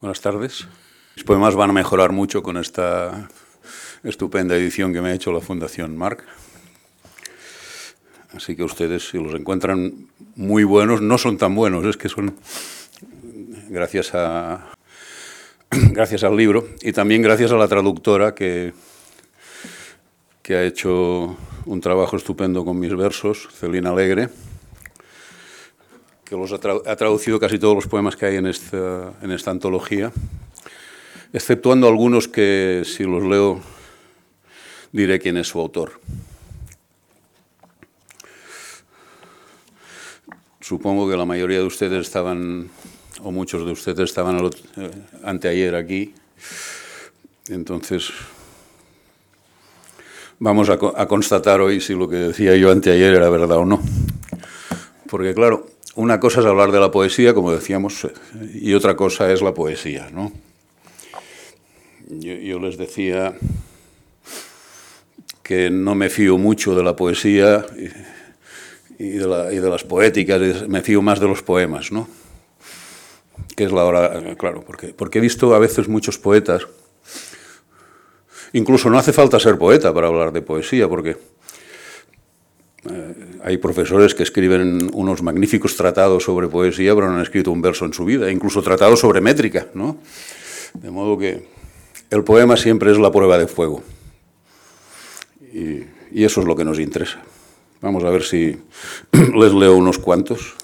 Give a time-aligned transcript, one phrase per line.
[0.00, 0.66] Buenas tardes.
[1.14, 3.28] Mis poemas van a mejorar mucho con esta
[4.02, 6.24] estupenda edición que me ha hecho la Fundación Marc.
[8.34, 12.34] Así que ustedes, si los encuentran muy buenos, no son tan buenos, es que son
[13.68, 14.70] gracias a
[15.70, 18.72] gracias al libro y también gracias a la traductora que,
[20.40, 21.36] que ha hecho
[21.66, 24.30] un trabajo estupendo con mis versos, Celina Alegre,
[26.30, 30.12] que los ha, traducido casi todos los poemas que hay en esta, en esta antología,
[31.32, 33.60] exceptuando algunos que si los leo
[34.92, 35.98] diré quién es su autor.
[40.60, 42.70] Supongo que la mayoría de ustedes estaban
[43.24, 44.38] o muchos de ustedes estaban
[44.76, 44.90] eh,
[45.24, 46.14] anteayer aquí.
[47.48, 48.08] Entonces,
[50.38, 53.82] vamos a, constatar hoy si lo que decía yo anteayer era verdad o no.
[55.08, 58.06] Porque claro, una cosa es hablar de la poesía, como decíamos,
[58.54, 60.32] y otra cosa es la poesía, ¿no?
[62.08, 63.34] Yo, les decía
[65.42, 67.64] que no me fío mucho de la poesía
[68.98, 72.08] y, de, las poéticas, me fío más de los poemas, ¿no?
[73.56, 76.66] que es la hora, claro, porque, porque he visto a veces muchos poetas,
[78.52, 81.16] incluso no hace falta ser poeta para hablar de poesía, porque
[83.42, 87.84] hay profesores que escriben unos magníficos tratados sobre poesía, pero no han escrito un verso
[87.84, 89.98] en su vida, incluso tratados sobre métrica, ¿no?
[90.74, 91.48] De modo que
[92.10, 93.82] el poema siempre es la prueba de fuego.
[95.52, 97.22] Y, eso es lo que nos interesa.
[97.80, 98.56] Vamos a ver si
[99.12, 100.54] les leo unos cuantos.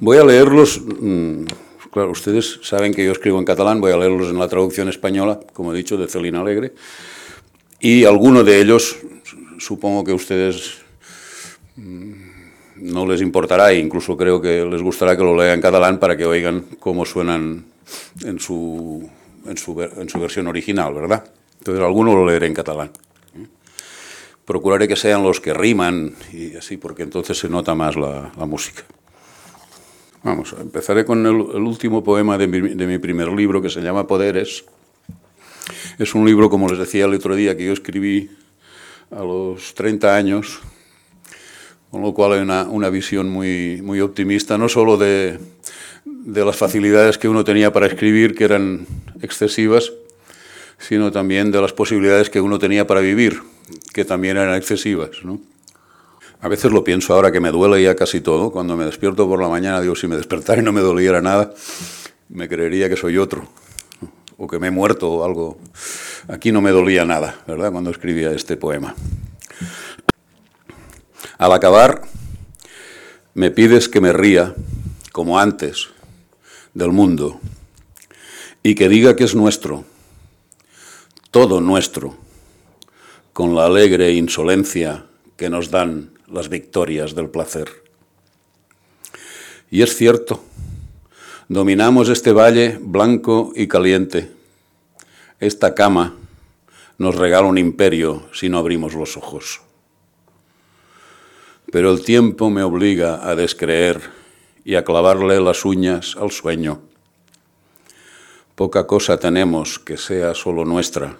[0.00, 1.44] Voy a leerlos, mm,
[1.92, 5.40] claro, ustedes saben que yo escribo en catalán, voy a leerlos en la traducción española,
[5.52, 6.72] como he dicho, de Celina Alegre,
[7.80, 8.96] y alguno de ellos,
[9.60, 10.78] supongo que a ustedes
[11.76, 12.12] mm,
[12.76, 16.16] no les importará, e incluso creo que les gustará que lo lea en catalán para
[16.16, 17.66] que oigan cómo suenan
[18.24, 19.08] en su,
[19.46, 21.24] en su, en su versión original, ¿verdad?
[21.58, 22.90] Entonces, alguno lo leeré en catalán.
[24.46, 28.82] Procuraré que sean los que riman y así, porque entonces se nota más la, música.
[30.22, 34.64] Vamos, empezaré con el, último poema de mi, primer libro que se llama Poderes.
[35.98, 38.30] Es un libro, como les decía el otro día, que yo escribí
[39.10, 40.60] a los 30 años,
[41.90, 45.38] con lo cual hay una, visión muy, muy optimista, no solo de,
[46.04, 48.86] de las facilidades que uno tenía para escribir, que eran
[49.20, 49.92] excesivas,
[50.78, 53.42] sino también de las posibilidades que uno tenía para vivir,
[53.92, 55.10] que también eran excesivas.
[55.24, 55.40] ¿no?
[56.42, 58.50] A veces lo pienso ahora que me duele ya casi todo.
[58.50, 61.52] Cuando me despierto por la mañana, digo, si me despertara y no me doliera nada,
[62.30, 63.46] me creería que soy otro.
[64.38, 65.58] O que me he muerto o algo.
[66.28, 67.72] Aquí no me dolía nada, ¿verdad?
[67.72, 68.94] Cuando escribía este poema.
[71.38, 72.02] Al acabar,
[73.34, 74.54] me pides que me ría,
[75.12, 75.88] como antes,
[76.74, 77.40] del mundo,
[78.62, 79.84] y que diga que es nuestro,
[81.30, 82.16] todo nuestro,
[83.32, 85.06] con la alegre insolencia
[85.36, 87.68] que nos dan las victorias del placer.
[89.70, 90.42] Y es cierto,
[91.48, 94.39] dominamos este valle blanco y caliente.
[95.40, 96.14] Esta cama
[96.98, 99.62] nos regala un imperio si no abrimos los ojos.
[101.72, 104.02] Pero el tiempo me obliga a descreer
[104.66, 106.82] y a clavarle las uñas al sueño.
[108.54, 111.16] Poca cosa tenemos que sea solo nuestra,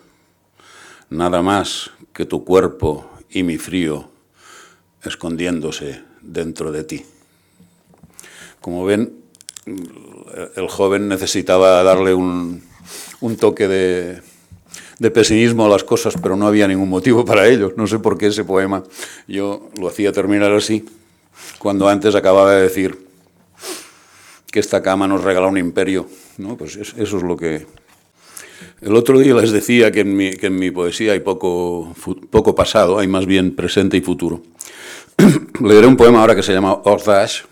[1.09, 4.11] nada más que tu cuerpo y mi frío
[5.03, 7.07] escondiéndose dentro de ti.
[8.61, 9.15] Como ven,
[10.57, 12.70] el joven necesitaba darle un,
[13.37, 17.73] toque de, pesimismo a las cosas, pero no había ningún motivo para ello.
[17.77, 18.83] No sé por qué ese poema
[19.27, 20.85] yo lo hacía terminar así,
[21.59, 23.07] cuando antes acababa de decir
[24.51, 26.07] que esta cama nos regala un imperio.
[26.39, 26.57] ¿no?
[26.57, 27.67] Pues eso es lo que...
[28.81, 31.95] El otro día les decía que en mi, que en mi poesía hay poco,
[32.31, 34.43] poco pasado, hay más bien presente y futuro.
[35.61, 37.43] leeré un poema ahora que se llama Ordash,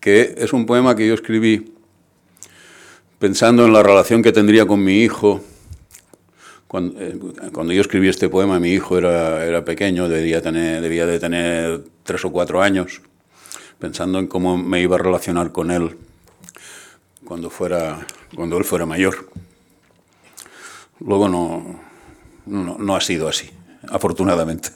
[0.00, 1.75] que es un poema que yo escribí
[3.18, 5.42] pensando en la relación que tendría con mi hijo.
[6.66, 11.84] Cuando, eh, yo escribí este poema, mi hijo era, era pequeño, debía, tener, de tener
[12.02, 13.00] tres o cuatro años,
[13.78, 15.96] pensando en cómo me iba a relacionar con él
[17.24, 19.30] cuando, fuera, cuando él fuera mayor.
[20.98, 21.80] Luego no,
[22.46, 23.50] no ha sido así,
[23.88, 24.70] afortunadamente.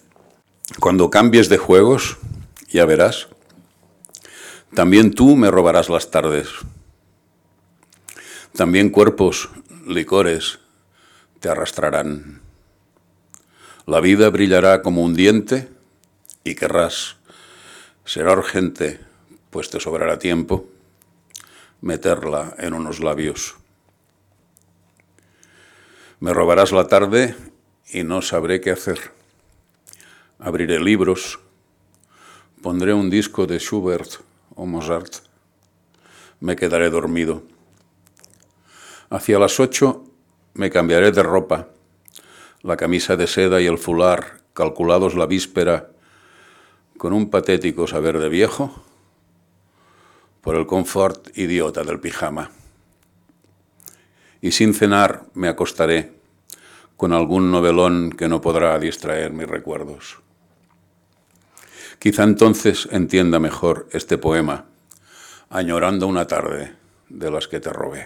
[0.78, 2.18] Cuando cambies de juegos,
[2.70, 3.28] ya verás,
[4.74, 6.48] también tú me robarás las tardes.
[8.54, 9.48] También cuerpos,
[9.86, 10.58] licores,
[11.38, 12.40] te arrastrarán.
[13.86, 15.68] La vida brillará como un diente
[16.44, 17.16] y querrás.
[18.04, 19.00] Será urgente,
[19.50, 20.68] pues te sobrará tiempo.
[21.80, 23.56] meterla en unos labios.
[26.18, 27.34] Me robarás la tarde
[27.90, 29.12] y no sabré qué hacer.
[30.38, 31.40] Abriré libros,
[32.60, 34.20] pondré un disco de Schubert
[34.54, 35.24] o Mozart,
[36.40, 37.42] me quedaré dormido.
[39.10, 40.04] Hacia las ocho
[40.54, 41.66] me cambiaré de ropa,
[42.62, 45.90] la camisa de seda y el fular calculados la víspera
[46.96, 48.84] con un patético saber de viejo
[50.42, 52.52] por el confort idiota del pijama.
[54.40, 56.12] Y sin cenar me acostaré
[56.96, 60.20] con algún novelón que no podrá distraer mis recuerdos.
[61.98, 64.66] Quizá entonces entienda mejor este poema,
[65.48, 66.74] añorando una tarde
[67.08, 68.04] de las que te robé.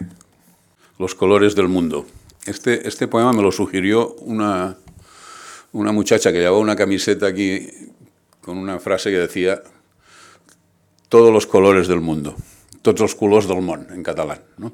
[0.98, 2.06] Los colores del mundo.
[2.46, 4.76] Este, este poema me lo sugirió una,
[5.72, 7.68] muchacha que llevaba una camiseta aquí
[8.40, 9.62] con una frase que decía
[11.08, 12.36] todos los colores del mundo,
[12.82, 14.40] todos los colores del món, en catalán.
[14.58, 14.72] ¿no?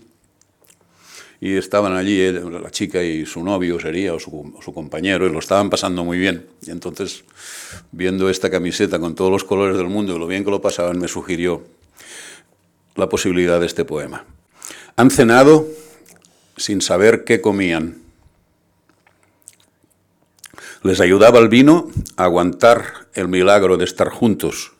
[1.40, 5.70] Y estaban allí la chica y su novio sería, o su, compañero, y lo estaban
[5.70, 6.46] pasando muy bien.
[6.60, 7.24] Y entonces,
[7.92, 10.98] viendo esta camiseta con todos los colores del mundo y lo bien que lo pasaban,
[10.98, 11.64] me sugirió
[12.96, 14.26] la posibilidad de este poema.
[14.96, 15.66] Han cenado
[16.60, 18.02] sin saber qué comían.
[20.82, 24.72] Les ayudaba el vino a aguantar el milagro de estar juntos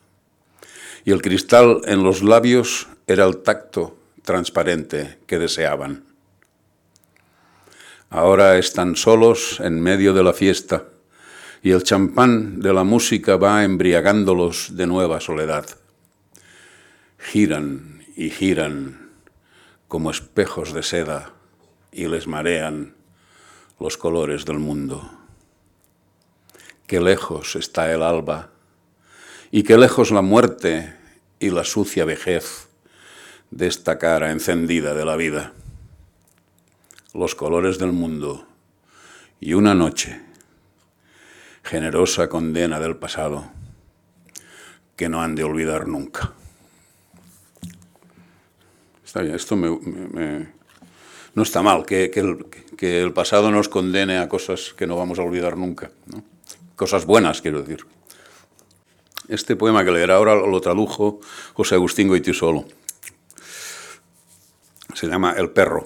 [1.03, 6.05] y el cristal en los labios era el tacto transparente que deseaban.
[8.09, 10.85] Ahora están solos en medio de la fiesta
[11.63, 15.65] y el champán de la música va embriagándolos de nueva soledad.
[17.17, 19.09] Giran y giran
[19.87, 21.33] como espejos de seda
[21.91, 22.95] y les marean
[23.79, 25.09] los colores del mundo.
[26.87, 28.49] Qué lejos está el alba
[29.51, 30.95] y qué lejos la muerte
[31.39, 32.69] y la sucia vejez
[33.49, 35.53] de esta cara encendida de la vida.
[37.13, 38.47] Los colores del mundo
[39.39, 40.21] y una noche,
[41.63, 43.51] generosa condena del pasado,
[44.95, 46.33] que no han de olvidar nunca.
[49.03, 50.53] Está bien, esto me, me,
[51.33, 52.11] no está mal, que,
[52.79, 55.91] el, pasado nos condene a cosas que no vamos a olvidar nunca.
[56.75, 57.85] Cosas buenas, quiero decir.
[59.27, 61.21] Este poema que leerá ahora lo tradujo
[61.53, 62.65] José Agustín Goitisolo.
[64.93, 65.85] Se llama El perro.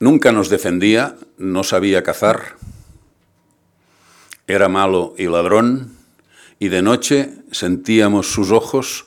[0.00, 2.56] Nunca nos defendía, no sabía cazar,
[4.46, 5.96] era malo y ladrón,
[6.58, 9.06] y de noche sentíamos sus ojos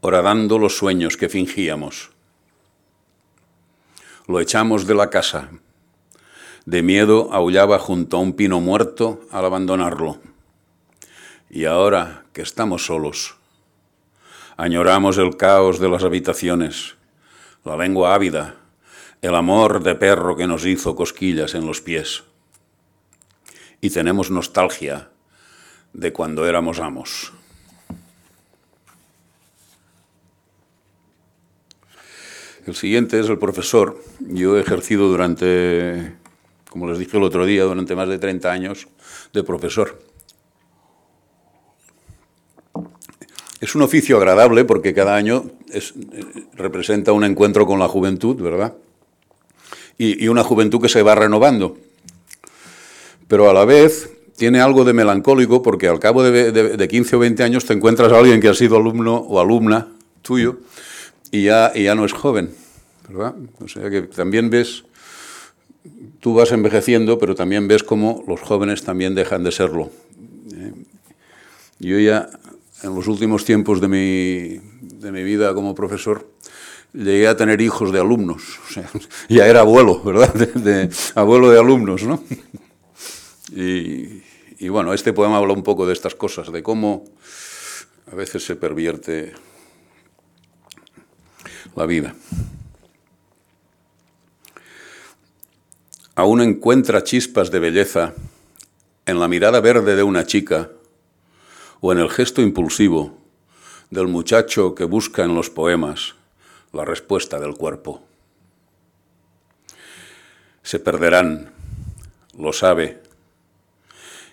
[0.00, 2.10] horadando los sueños que fingíamos.
[4.30, 5.48] Lo echamos de la casa.
[6.64, 10.20] De miedo aullaba junto a un pino muerto al abandonarlo.
[11.50, 13.38] Y ahora que estamos solos,
[14.56, 16.94] añoramos el caos de las habitaciones,
[17.64, 18.54] la lengua ávida,
[19.20, 22.22] el amor de perro que nos hizo cosquillas en los pies.
[23.80, 25.10] Y tenemos nostalgia
[25.92, 27.32] de cuando éramos amos.
[32.66, 34.02] El siguiente es el profesor.
[34.20, 36.14] Yo he ejercido durante,
[36.68, 38.88] como les dije el otro día, durante más de 30 años
[39.32, 39.98] de profesor.
[43.60, 45.94] Es un oficio agradable porque cada año es,
[46.54, 48.74] representa un encuentro con la juventud, ¿verdad?
[49.98, 51.76] Y, y, una juventud que se va renovando.
[53.28, 57.16] Pero a la vez tiene algo de melancólico porque al cabo de, de, de 15
[57.16, 59.88] o 20 años te encuentras a alguien que ha sido alumno o alumna
[60.22, 60.58] tuyo
[61.30, 62.50] y ya, ya no es joven,
[63.08, 63.34] ¿verdad?
[63.60, 64.84] O sea que también ves,
[66.20, 69.90] tú vas envejeciendo, pero también ves cómo los jóvenes también dejan de serlo.
[70.54, 70.72] ¿eh?
[71.78, 72.28] Yo ya
[72.82, 76.26] en los últimos tiempos de mi, de mi vida como profesor,
[76.92, 78.58] llegué a tener hijos de alumnos.
[79.28, 80.34] Ya era abuelo, ¿verdad?
[81.14, 82.22] Abuelo de alumnos, ¿no?
[83.54, 84.22] Y,
[84.58, 87.04] y, bueno, este poema habla un poco de estas cosas, de cómo
[88.10, 89.32] a veces se pervierte
[91.76, 92.14] la vida.
[96.14, 98.14] Aún encuentra chispas de belleza
[99.06, 100.70] en la mirada verde de una chica
[101.80, 103.18] o en el gesto impulsivo
[103.90, 106.14] del muchacho que busca en los poemas
[106.72, 108.02] la respuesta del cuerpo.
[110.62, 111.52] Se perderán,
[112.38, 113.02] lo sabe,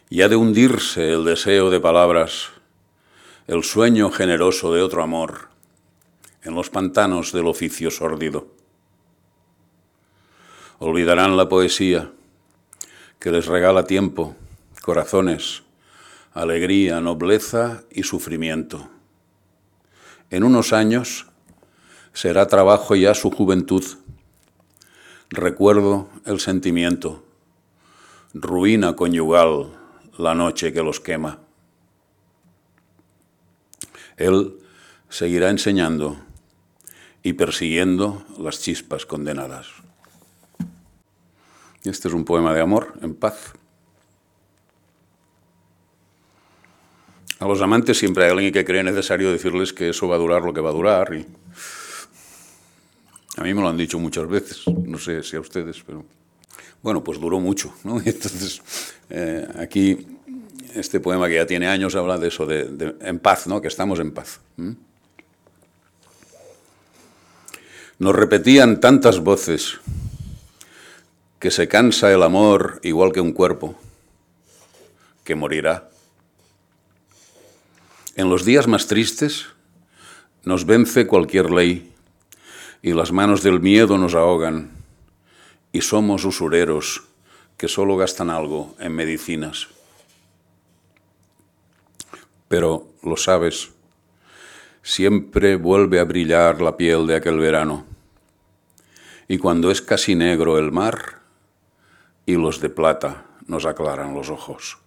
[0.10, 2.50] y ha de hundirse el deseo de palabras,
[3.48, 5.50] el sueño generoso de otro amor,
[6.48, 8.48] en los pantanos del oficio sórdido.
[10.80, 12.12] Olvidarán la poesía
[13.20, 14.36] que les regala tiempo,
[14.82, 15.64] corazones,
[16.34, 18.90] alegría, nobleza y sufrimiento.
[20.30, 21.28] En unos años
[22.18, 23.84] Será trabajo ya su juventud.
[25.30, 27.24] Recuerdo el sentimiento,
[28.34, 29.78] ruina conyugal
[30.18, 31.38] la noche que los quema.
[34.16, 34.58] Él
[35.10, 36.18] seguirá enseñando
[37.24, 39.68] y persiguiendo las chispas condenadas.
[41.84, 43.54] Este es un poema de amor en paz.
[47.40, 50.42] A los amantes siempre hay alguien que cree necesario decirles que eso va a durar
[50.42, 51.14] lo que va a durar.
[51.14, 51.26] Y
[53.38, 56.04] a mí me lo han dicho muchas veces, no sé si a ustedes, pero
[56.82, 57.74] bueno, pues duró mucho.
[57.84, 58.02] ¿no?
[58.06, 58.62] Entonces,
[59.10, 60.08] eh, aquí
[60.74, 63.62] este poema que ya tiene años habla de eso, de, en paz, ¿no?
[63.62, 64.40] que estamos en paz.
[68.00, 69.80] Nos repetían tantas voces
[71.40, 73.76] que se cansa el amor igual que un cuerpo,
[75.24, 75.90] que morirá.
[78.16, 79.48] En los días más tristes
[80.44, 81.92] nos vence cualquier ley
[82.82, 84.72] y las manos del miedo nos ahogan
[85.72, 87.04] y somos usureros
[87.58, 89.68] que solo gastan algo en medicinas.
[92.48, 93.72] Pero, lo sabes,
[94.88, 97.86] siempre vuelve a brillar la piel de aquel verano.
[99.28, 101.20] Y cuando es casi negro el mar,
[102.26, 104.78] hilos de plata nos aclaran los ojos.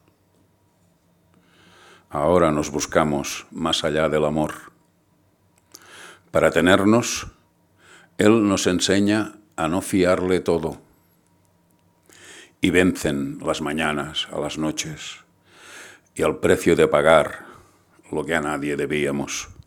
[2.09, 4.55] Ahora nos buscamos más allá del amor.
[6.31, 7.27] Para tenernos,
[8.17, 10.81] Él nos enseña a no fiarle todo.
[12.63, 15.19] Y vencen las mañanas a las noches
[16.15, 17.45] y al precio de pagar
[18.11, 19.60] lo que a nadie debíamos.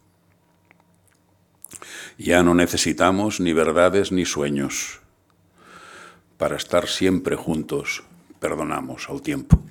[2.24, 5.02] Ya no necesitamos ni verdades ni sueños.
[6.38, 8.06] Para estar siempre juntos,
[8.40, 9.62] perdonamos al tiempo.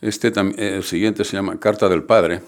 [0.00, 2.40] Este, el siguiente se llama Carta del Padre.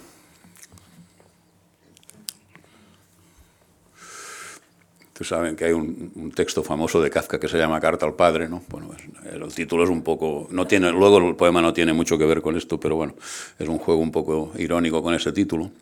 [5.18, 8.48] Ustedes saben que hay un, texto famoso de Kafka que se llama Carta al Padre,
[8.48, 8.62] ¿no?
[8.68, 8.90] Bueno,
[9.32, 12.40] el, título es un poco, no tiene, luego el poema no tiene mucho que ver
[12.40, 13.16] con esto, pero bueno,
[13.58, 15.72] es un juego un poco irónico con ese título.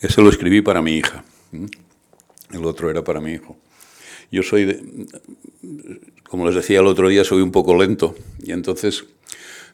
[0.00, 1.22] Ese lo escribí para mi hija.
[1.52, 3.58] El otro era para mi hijo.
[4.32, 5.06] Yo soy, de,
[6.22, 9.04] como les decía el otro día, soy un poco lento y entonces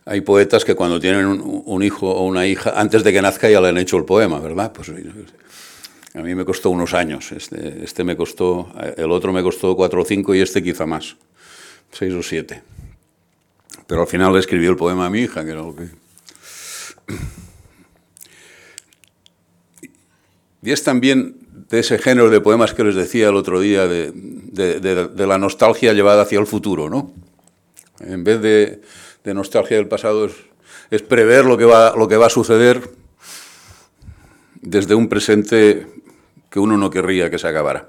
[0.06, 3.48] hay poetas que cuando tienen un, un, hijo o una hija, antes de que nazca
[3.48, 4.72] ya le han hecho el poema, ¿verdad?
[4.72, 4.90] Pues
[6.14, 7.32] a mí me costó unos años.
[7.32, 11.16] Este, este me costó, el otro me costó cuatro o cinco y este quizá más,
[11.92, 12.62] seis o siete.
[13.86, 15.88] Pero al final le escribí el poema a mi hija, que era lo que...
[20.62, 21.36] Y es también
[21.70, 26.22] de ese género de poemas que les decía el otro día, de, la nostalgia llevada
[26.22, 27.12] hacia el futuro, ¿no?
[28.00, 28.82] En vez de,
[29.32, 30.28] nostalgia del pasado
[30.90, 32.90] es, prever lo que va a suceder
[34.60, 35.86] desde un presente
[36.50, 37.88] que uno no querría que se acabara.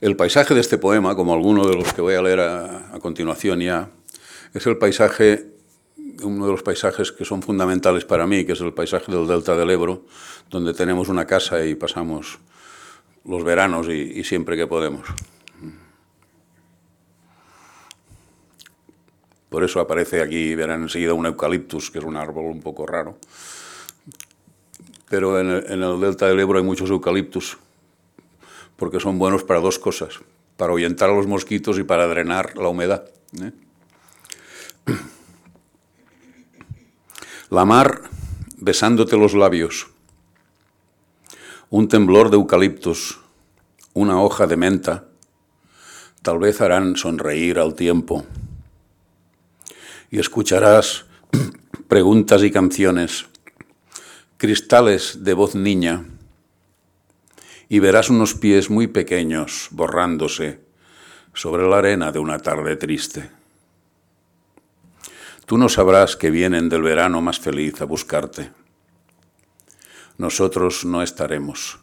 [0.00, 3.60] El paisaje de este poema, como alguno de los que voy a leer a, continuación
[3.60, 3.90] ya,
[4.52, 5.46] es el paisaje,
[6.22, 9.56] uno de los paisajes que son fundamentales para mí, que es el paisaje del Delta
[9.56, 10.04] del Ebro,
[10.50, 12.38] donde tenemos una casa y pasamos
[13.24, 15.08] los veranos y, y siempre que podemos.
[19.48, 23.18] Por eso aparece aquí, verán enseguida un eucaliptus, que es un árbol un poco raro
[25.14, 27.56] pero en el, delta del Ebro hay muchos eucaliptus,
[28.74, 30.18] porque son buenos para dos cosas,
[30.56, 33.08] para ahuyentar a los mosquitos y para drenar la humedad.
[33.40, 33.52] ¿eh?
[37.48, 38.10] La mar
[38.56, 39.86] besándote los labios,
[41.70, 43.20] un temblor de eucaliptus,
[43.92, 45.04] una hoja de menta,
[46.22, 48.26] tal vez harán sonreír al tiempo.
[50.10, 51.04] Y escucharás
[51.86, 53.26] preguntas y canciones
[54.44, 56.04] cristales de voz niña,
[57.70, 60.60] y verás unos pies muy pequeños borrándose
[61.32, 63.30] sobre la arena de una tarde triste.
[65.46, 68.52] Tú no sabrás que vienen del verano más feliz a buscarte.
[70.18, 71.78] Nosotros no estaremos.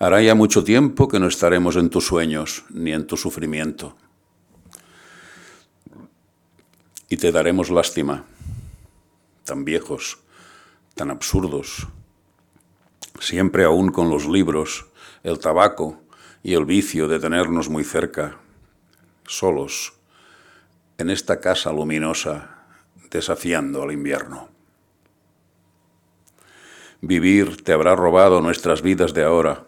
[0.00, 3.96] Hará ya mucho tiempo que no estaremos en tus sueños ni en tu sufrimiento.
[7.08, 8.24] Y te daremos lástima,
[9.44, 10.18] tan viejos,
[10.94, 11.88] tan absurdos,
[13.20, 14.86] siempre aún con los libros,
[15.22, 16.00] el tabaco
[16.42, 18.38] y el vicio de tenernos muy cerca,
[19.26, 19.94] solos,
[20.98, 22.64] en esta casa luminosa,
[23.10, 24.48] desafiando al invierno.
[27.00, 29.64] Vivir te habrá robado nuestras vidas de ahora.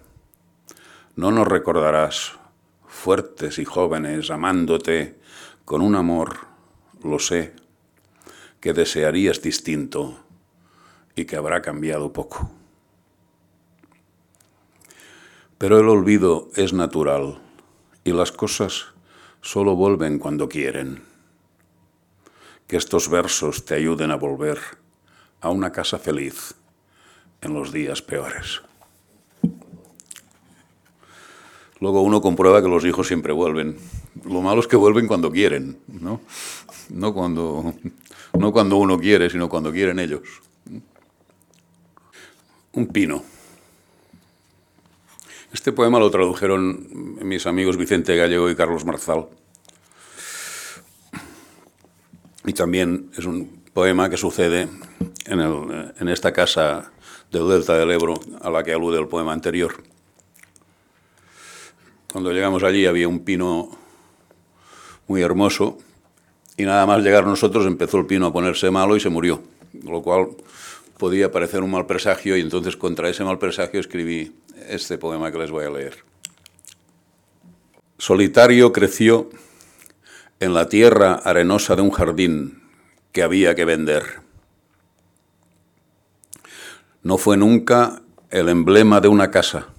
[1.17, 2.33] No nos recordarás,
[2.87, 5.19] fuertes y jóvenes, amándote
[5.65, 6.41] con un amor,
[7.03, 7.55] lo sé,
[8.61, 10.23] que desearías distinto
[11.17, 12.51] y que habrá cambiado poco.
[15.59, 17.39] Pero el olvido es natural
[18.05, 18.87] y las cosas
[19.41, 21.05] solo vuelven cuando quieren.
[22.67, 24.59] Que estos versos te ayuden a volver
[25.41, 26.55] a una casa feliz
[27.43, 28.63] en los días peores.
[31.81, 33.77] Luego uno comprueba que los hijos siempre vuelven.
[34.25, 36.21] Lo malo es que vuelven cuando quieren, ¿no?
[36.91, 37.75] No cuando,
[38.39, 40.23] no cuando uno quiere, sino cuando quieren ellos.
[42.73, 43.23] Un pino.
[45.53, 49.27] Este poema lo tradujeron mis amigos Vicente Gallego y Carlos Marzal.
[52.47, 54.69] Y también es un poema que sucede
[55.27, 56.93] en, en esta casa
[57.31, 59.75] del Delta del Ebro a la que alude el poema anterior.
[62.11, 63.71] Cuando llegamos allí había un pino
[65.09, 65.79] muy hermoso
[66.57, 69.43] y nada más llegar nosotros empezó el pino a ponerse malo y se murió,
[69.83, 70.29] lo cual
[71.03, 74.37] podía parecer un mal presagio y entonces contra ese mal presagio escribí
[74.69, 76.05] este poema que les voy a leer.
[77.99, 79.29] Solitario creció
[80.39, 82.63] en la tierra arenosa de un jardín
[83.11, 84.21] que había que vender.
[87.03, 89.71] No fue nunca el emblema de una casa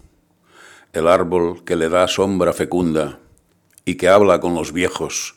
[0.91, 3.19] el árbol que le da sombra fecunda
[3.85, 5.35] y que habla con los viejos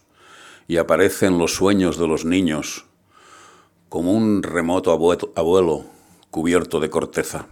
[0.67, 2.86] y aparece en los sueños de los niños
[3.89, 5.85] como un remoto abuelo
[6.31, 7.47] cubierto de corteza.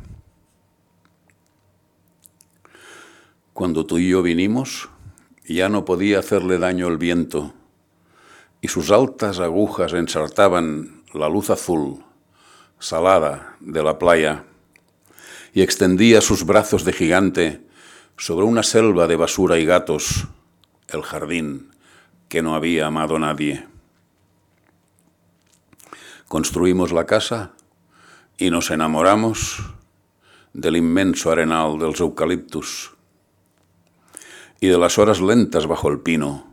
[3.52, 4.88] Cuando tú y yo vinimos,
[5.46, 7.54] ya no podía hacerle daño el viento,
[8.60, 12.04] y sus altas agujas ensartaban la luz azul,
[12.78, 14.44] salada de la playa,
[15.52, 17.60] y extendía sus brazos de gigante
[18.16, 20.26] sobre una selva de basura y gatos,
[20.88, 21.70] el jardín
[22.28, 23.66] que no había amado nadie.
[26.34, 27.52] Construimos la casa
[28.38, 29.62] y nos enamoramos
[30.52, 32.90] del inmenso arenal de los eucaliptus
[34.58, 36.52] y de las horas lentas bajo el pino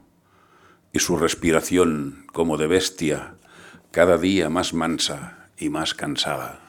[0.94, 3.34] y su respiración como de bestia
[3.90, 6.60] cada día más mansa y más cansada.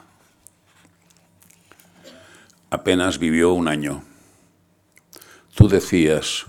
[2.71, 4.03] Apenas vivió un año.
[5.53, 6.47] Tú decías,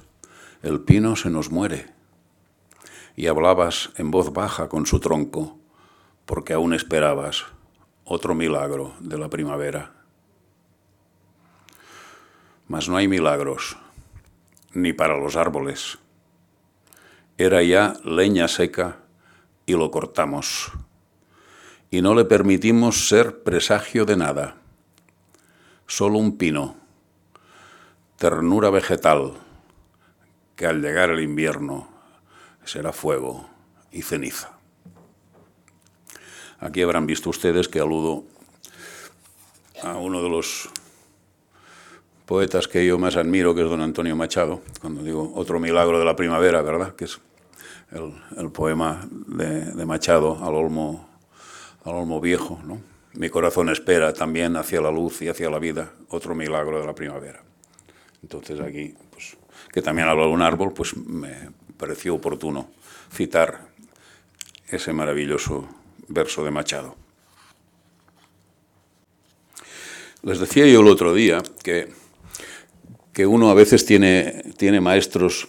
[0.63, 1.93] el pino se nos muere,
[3.17, 5.59] y hablabas en voz baja con su tronco,
[6.27, 7.45] porque aún esperabas
[8.05, 9.93] otro milagro de la primavera.
[12.69, 13.77] Mas no hay milagros,
[14.73, 15.99] ni para los árboles.
[17.37, 18.99] Era ya leña seca
[19.67, 20.73] y lo cortamos,
[21.91, 24.57] y no le permitimos ser presagio de nada,
[25.87, 26.85] solo un pino
[28.17, 29.35] ternura vegetal
[30.57, 31.89] que al llegar el invierno
[32.65, 33.49] será fuego
[33.91, 34.54] y ceniza.
[36.65, 38.25] Aquí habrán visto ustedes que aludo
[39.83, 40.71] a uno de los
[42.25, 46.07] poetas que yo más admiro, que es don Antonio Machado, cuando digo otro milagro de
[46.07, 46.95] la primavera, ¿verdad?
[46.95, 47.21] Que es
[47.93, 51.07] el, poema de, Machado al olmo,
[51.85, 52.81] al olmo viejo, ¿no?
[53.13, 56.95] Mi corazón espera también hacia la luz y hacia la vida, otro milagro de la
[56.95, 57.43] primavera.
[58.23, 59.37] Entonces aquí, pues,
[59.71, 62.71] que también habla de un árbol, pues me pareció oportuno
[63.13, 63.69] citar
[64.71, 65.69] ese maravilloso
[66.09, 66.97] verso de Machado.
[70.23, 71.89] Les decía yo el otro día que,
[73.13, 75.49] que uno a veces tiene, tiene maestros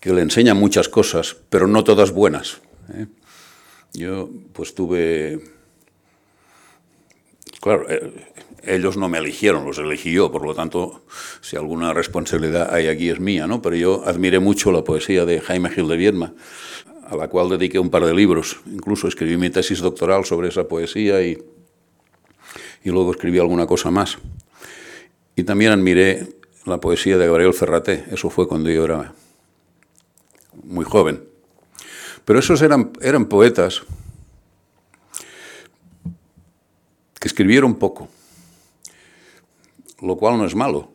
[0.00, 2.60] que le enseñan muchas cosas, pero no todas buenas.
[2.94, 3.06] ¿eh?
[3.92, 5.40] Yo pues tuve...
[7.60, 8.12] Claro, eh,
[8.62, 11.04] ellos no me eligieron, los elegí yo, por lo tanto,
[11.40, 13.62] si alguna responsabilidad hay aquí es mía, ¿no?
[13.62, 16.34] Pero yo admiré mucho la poesía de Jaime Gil de Viedma,
[17.10, 20.66] a la cual dediqué un par de libros, incluso escribí mi tesis doctoral sobre esa
[20.66, 21.36] poesía y,
[22.84, 24.16] y luego escribí alguna cosa más.
[25.36, 26.28] Y también admiré
[26.64, 29.12] la poesía de Gabriel Ferraté, eso fue cuando yo era
[30.62, 31.24] muy joven.
[32.24, 33.82] Pero esos eran, eran poetas
[37.18, 38.08] que escribieron poco
[40.02, 40.88] lo cual no es malo.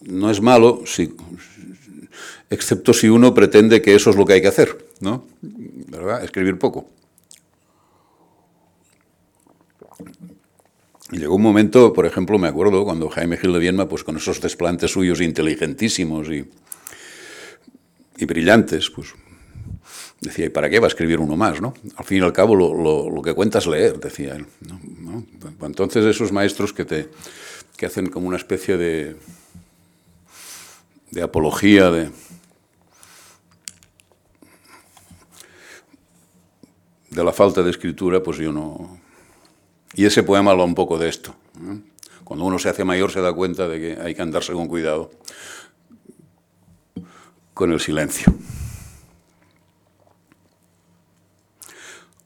[0.00, 1.14] No es malo si,
[2.50, 5.26] excepto si uno pretende que eso es lo que hay que hacer, ¿no?
[5.42, 6.24] ¿Verdad?
[6.24, 6.88] Escribir poco.
[11.12, 14.16] Y llegó un momento, por ejemplo, me acuerdo cuando Jaime Gil de Vienma, pues con
[14.16, 16.44] esos desplantes suyos inteligentísimos y,
[18.16, 19.14] y brillantes, pues
[20.20, 21.60] decía, ¿y para qué va a escribir uno más?
[21.60, 21.74] ¿no?
[21.96, 24.46] Al fin y al cabo lo, lo, que cuenta es leer, decía él.
[25.62, 27.08] Entonces esos maestros que te,
[27.76, 29.16] que hacen como una especie de,
[31.14, 32.10] de apología de,
[37.10, 38.98] de la falta de escritura, pues yo no...
[39.94, 41.36] Y ese poema habla un poco de esto.
[42.24, 45.12] Cuando uno se hace mayor se da cuenta de que hay que andarse con cuidado
[47.54, 48.34] con el silencio.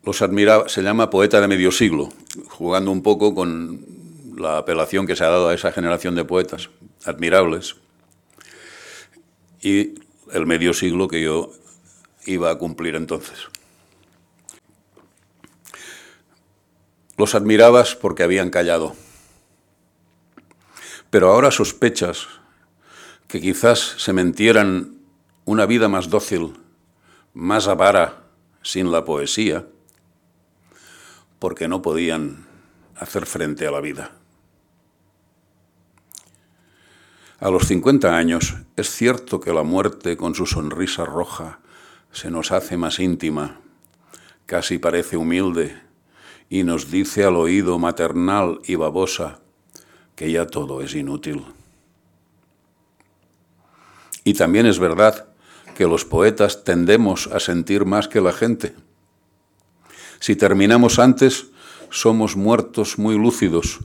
[0.02, 2.08] Los admiraba, se llama poeta de medio siglo,
[2.48, 3.84] jugando un poco con
[4.38, 6.70] la apelación que se ha dado a esa generación de poetas
[7.04, 7.76] admirables
[9.60, 9.94] y
[10.32, 11.52] el medio siglo que yo
[12.26, 13.48] iba a cumplir entonces.
[17.16, 18.94] Los admirabas porque habían callado,
[21.10, 22.28] pero ahora sospechas
[23.26, 24.98] que quizás se mentieran
[25.44, 26.54] una vida más dócil,
[27.34, 28.24] más avara
[28.62, 29.66] sin la poesía,
[31.38, 32.46] porque no podían
[32.96, 34.17] hacer frente a la vida.
[37.40, 41.60] A los 50 años es cierto que la muerte con su sonrisa roja
[42.10, 43.60] se nos hace más íntima,
[44.44, 45.80] casi parece humilde,
[46.50, 49.38] y nos dice al oído maternal y babosa
[50.16, 51.44] que ya todo es inútil.
[54.24, 55.28] Y también es verdad
[55.76, 58.74] que los poetas tendemos a sentir más que la gente.
[60.18, 61.52] Si terminamos antes,
[61.88, 63.78] somos muertos muy lúcidos,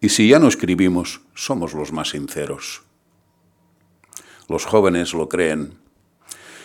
[0.00, 2.87] y si ya no escribimos, somos los más sinceros.
[4.48, 5.78] Los jóvenes lo creen,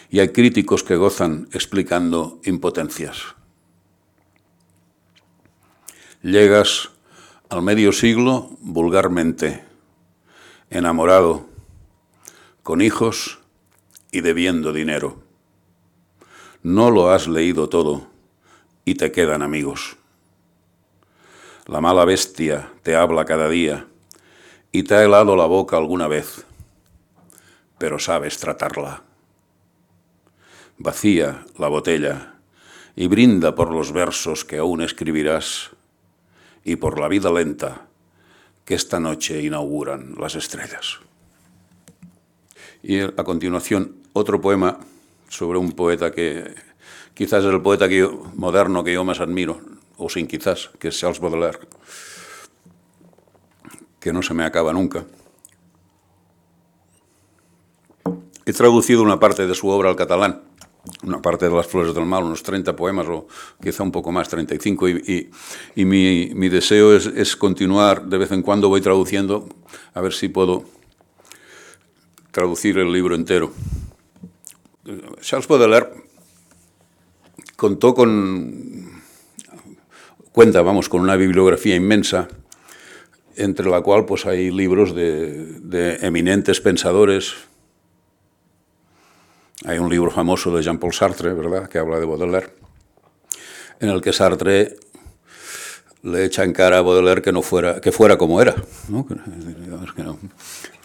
[0.09, 3.35] y hay críticos que gozan explicando impotencias.
[6.21, 6.91] Llegas
[7.49, 9.63] al medio siglo vulgarmente,
[10.69, 11.47] enamorado,
[12.63, 13.39] con hijos
[14.11, 15.21] y debiendo dinero.
[16.61, 18.07] No lo has leído todo
[18.85, 19.97] y te quedan amigos.
[21.65, 23.87] La mala bestia te habla cada día
[24.71, 26.45] y te ha helado la boca alguna vez,
[27.83, 29.03] pero sabes tratarla.
[30.77, 32.35] Vacía la botella
[32.95, 35.71] y brinda por los versos que aún escribirás
[36.63, 37.87] y por la vida lenta
[38.63, 40.99] que esta noche inauguran las estrellas.
[42.81, 44.79] Y a continuación, otro poema
[45.27, 46.55] sobre un poeta que
[47.13, 49.59] quizás es el poeta que moderno que yo más admiro,
[49.97, 51.59] o sin quizás, que es Charles Baudelaire,
[53.99, 55.03] que no se me acaba nunca.
[58.45, 60.41] He traducido una parte de su obra al catalán
[61.03, 63.27] una parte de las flores del mal, unos 30 poemas o
[63.61, 65.29] quizá un poco más, 35, y,
[65.75, 69.47] y, mi, mi, deseo es, continuar, de vez en cuando voy traduciendo,
[69.93, 70.65] a ver si puedo
[72.31, 73.51] traducir el libro entero.
[75.21, 75.89] Charles Baudelaire
[77.55, 79.01] contó con,
[80.33, 82.27] cuenta, vamos, con una bibliografía inmensa,
[83.35, 87.35] entre la cual pues hay libros de eminentes pensadores,
[89.65, 92.49] hay un libro famoso de Jean-Paul Sartre, ¿verdad?, que habla de Baudelaire,
[93.79, 94.75] en el que Sartre
[96.03, 98.55] le echa en cara a Baudelaire que, no fuera, que fuera como era.
[98.89, 99.07] ¿no?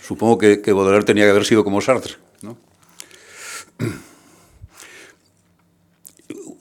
[0.01, 2.15] Supongo que, Baudelaire tenía que haber sido como Sartre.
[2.43, 2.57] ¿no?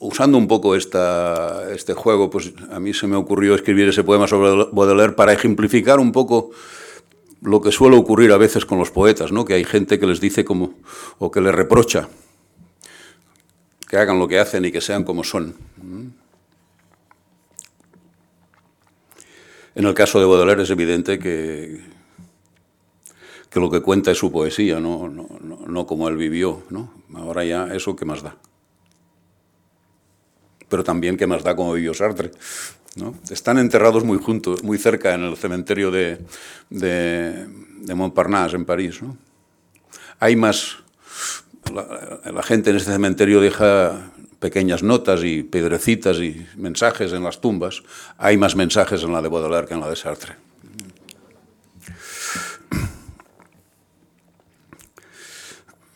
[0.00, 4.68] Usando un poco este juego, pues a mí se me ocurrió escribir ese poema sobre
[4.72, 6.50] Baudelaire para ejemplificar un poco
[7.40, 9.44] lo que suele ocurrir a veces con los poetas, ¿no?
[9.44, 10.74] que hay gente que les dice como,
[11.18, 12.08] o que les reprocha
[13.88, 15.54] que hagan lo que hacen y que sean como son.
[19.74, 21.80] En el caso de Baudelaire es evidente que,
[23.48, 26.64] que lo que cuenta es su poesía, no, no, no, no como él vivió.
[26.68, 26.92] ¿no?
[27.14, 28.36] Ahora ya eso, ¿qué más da?
[30.68, 32.30] Pero también, ¿qué más da como vivió Sartre?
[33.30, 36.18] Están enterrados muy juntos, muy cerca en el cementerio de,
[37.94, 39.00] Montparnasse, en París.
[40.18, 40.78] Hay más...
[41.72, 47.82] La, gente en este cementerio deja pequeñas notas y piedrecitas y mensajes en las tumbas.
[48.16, 50.36] Hay más mensajes en la de Baudelaire que en la de Sartre.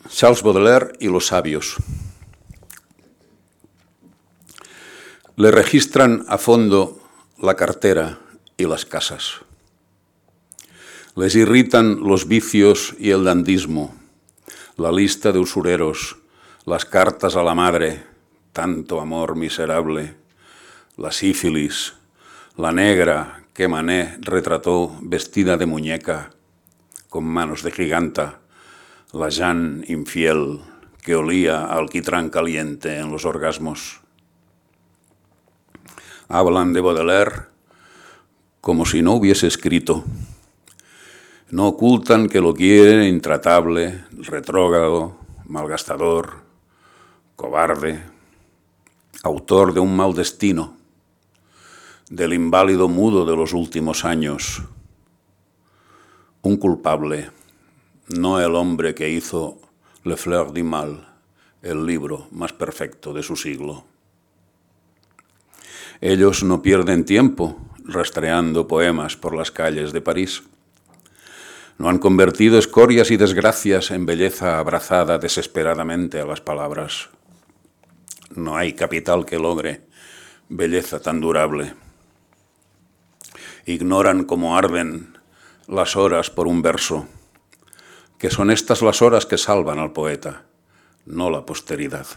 [0.09, 1.75] Charles Baudelaire y los sabios.
[5.35, 7.01] Le registran a fondo
[7.41, 8.19] la cartera
[8.55, 9.41] y las casas.
[11.15, 13.95] Les irritan los vicios y el dandismo,
[14.77, 16.17] la lista de usureros,
[16.67, 18.03] las cartas a la madre,
[18.51, 20.13] tanto amor miserable,
[20.97, 21.95] la sífilis,
[22.55, 26.29] la negra que Mané retrató vestida de muñeca,
[27.09, 28.39] con manos de giganta,
[29.11, 30.61] la Jeanne infiel
[31.01, 34.02] que olía a alquitrán caliente en los orgasmos
[36.27, 37.53] hablan de Baudelaire
[38.61, 40.05] como si no hubiese escrito.
[41.49, 46.43] No ocultan que lo quieren intratable, retrógrado, malgastador,
[47.35, 48.01] cobarde.
[49.23, 50.75] autor de un mal destino,
[52.09, 54.63] del inválido mudo de los últimos años,
[56.41, 57.31] un culpable,
[58.09, 59.59] no el hombre que hizo
[60.03, 61.07] Le Fleur du Mal,
[61.61, 63.85] el libro más perfecto de su siglo.
[66.05, 70.43] Ellos no pierden tiempo rastreando poemas por las calles de París.
[71.77, 77.07] No han convertido escorias y desgracias en belleza abrazada desesperadamente a las palabras.
[78.35, 79.87] No hay capital que logre
[80.49, 81.73] belleza tan durable.
[83.65, 85.17] Ignoran cómo arden
[85.69, 87.07] las horas por un verso,
[88.17, 90.43] que son estas las horas que salvan al poeta,
[91.05, 92.07] no la posteridad.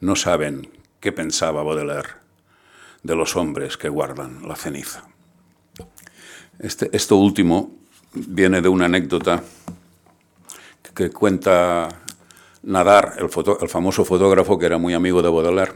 [0.00, 0.73] No saben
[1.04, 2.08] qué pensaba Baudelaire
[3.02, 5.04] de los hombres que guardan la ceniza.
[6.58, 7.72] Este, esto último
[8.14, 9.42] viene de una anécdota
[10.94, 11.90] que cuenta
[12.62, 13.28] Nadar, el,
[13.68, 15.74] famoso fotógrafo que era muy amigo de Baudelaire,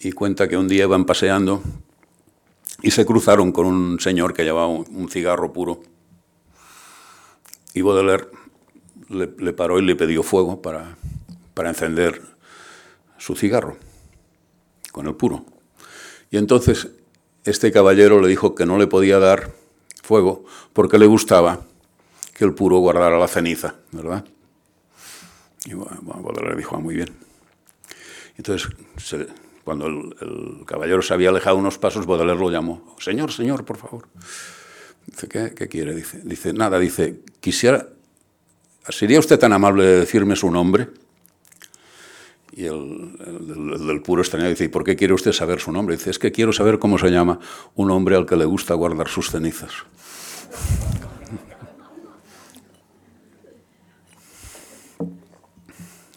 [0.00, 1.62] y cuenta que un día iban paseando
[2.80, 5.82] y se cruzaron con un señor que llevaba un, cigarro puro.
[7.74, 8.28] Y Baudelaire
[9.10, 10.96] le, le, paró y le pidió fuego para,
[11.52, 12.35] para encender
[13.26, 13.76] su cigarro
[14.92, 15.44] con el puro.
[16.30, 16.88] Y entonces
[17.44, 19.52] este caballero le dijo que no le podía dar
[20.00, 21.62] fuego porque le gustaba
[22.32, 24.24] que el puro guardara la ceniza, ¿verdad?
[25.64, 27.08] Y bueno, Baudelaire dijo, ah, muy bien.
[28.36, 28.68] Entonces,
[29.64, 34.06] cuando el, caballero se había alejado unos pasos, Baudelaire lo llamó, señor, señor, por favor.
[35.04, 35.96] Dice, ¿qué, qué quiere?
[35.96, 37.88] Dice, dice, nada, dice, quisiera,
[38.88, 40.90] ¿sería usted tan amable de decirme su nombre?
[42.56, 43.12] Y el,
[43.86, 45.94] del puro extrañado dice, ¿y por qué quiere usted saber su nombre?
[45.94, 47.38] Dice, es que quiero saber cómo se llama
[47.74, 49.72] un hombre al que le gusta guardar sus cenizas.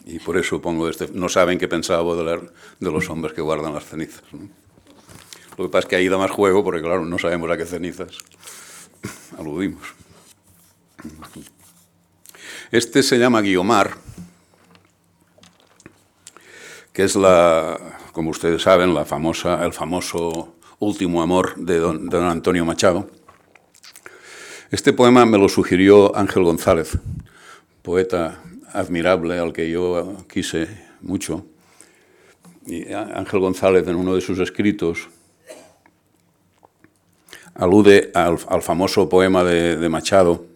[0.06, 1.08] Y por eso pongo este.
[1.12, 2.50] No saben qué pensaba Baudelaire
[2.80, 4.24] de los hombres que guardan las cenizas.
[5.58, 7.66] Lo que pasa es que ahí da más juego, porque claro, no sabemos a qué
[7.66, 8.16] cenizas
[9.38, 9.94] aludimos.
[12.70, 13.98] Este se llama Guiomar,
[16.92, 17.78] que es la,
[18.12, 23.08] como ustedes saben, la famosa, el famoso último amor de don, Antonio Machado.
[24.70, 26.98] Este poema me lo sugirió Ángel González,
[27.82, 30.68] poeta admirable al que yo quise
[31.00, 31.44] mucho.
[32.66, 35.08] Y Ángel González, en uno de sus escritos,
[37.54, 40.46] alude al, famoso poema de, Machado,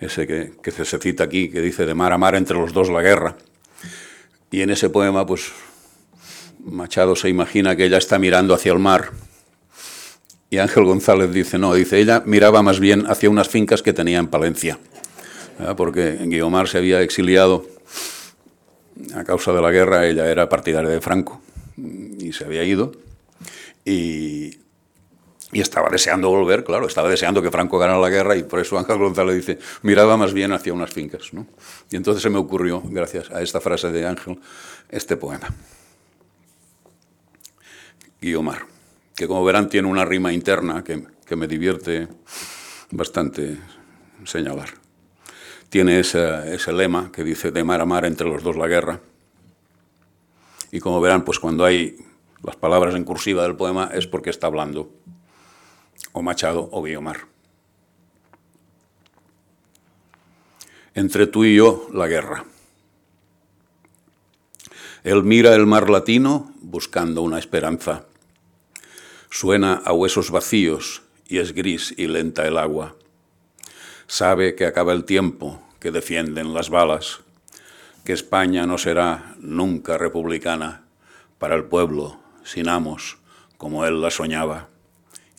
[0.00, 3.02] ese que, se cita aquí, que dice de mar a mar entre los dos la
[3.02, 3.36] guerra.
[4.52, 5.50] Y en ese poema, pues,
[6.64, 9.10] Machado se imagina que ella está mirando hacia el mar.
[10.50, 14.18] Y Ángel González dice, no, dice, ella miraba más bien hacia unas fincas que tenía
[14.18, 14.78] en Palencia
[15.76, 17.66] porque Guiomar se había exiliado.
[19.14, 21.40] A causa de la guerra, ella era partidaria de Franco
[21.76, 22.92] y se había ido.
[23.84, 24.58] Y,
[25.60, 28.98] estaba deseando volver, claro, estaba deseando que Franco ganara la guerra y por eso Ángel
[28.98, 31.30] González dice, miraba más bien hacia unas fincas.
[31.90, 34.40] Y entonces se me ocurrió, gracias a esta frase de Ángel,
[34.88, 35.48] este poema.
[38.20, 38.66] Guiomar,
[39.14, 42.08] que como verán tiene una rima interna que, que me divierte
[42.90, 43.58] bastante
[44.24, 44.82] señalar
[45.72, 49.00] tiene ese, lema que dice de mar a mar entre los dos la guerra.
[50.70, 51.96] Y como verán, pues cuando hay
[52.42, 54.90] las palabras en cursiva del poema es porque está hablando
[56.12, 57.26] o Machado o Guiomar.
[60.94, 62.44] Entre tú y yo la guerra.
[65.04, 68.04] Él mira el mar latino buscando una esperanza.
[69.30, 72.96] Suena a huesos vacíos y es gris y lenta el agua.
[74.06, 77.20] Sabe que acaba el tiempo, que defienden las balas,
[78.04, 80.84] que España no será nunca republicana
[81.38, 83.18] para el pueblo sin amos
[83.62, 84.68] como él la soñaba,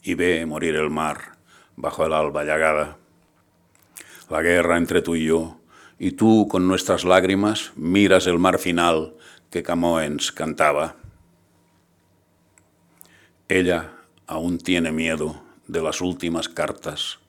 [0.04, 1.38] y ve morir el mar
[1.76, 2.98] bajo el alba llagada.
[4.30, 5.60] La guerra entre tú y yo,
[5.98, 9.16] y tú con nuestras lágrimas miras el mar final
[9.50, 10.98] que Camoens cantaba.
[13.48, 13.94] Ella
[14.28, 17.20] aún tiene miedo de las últimas cartas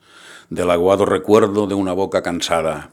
[0.51, 2.91] del aguado recuerdo de una boca cansada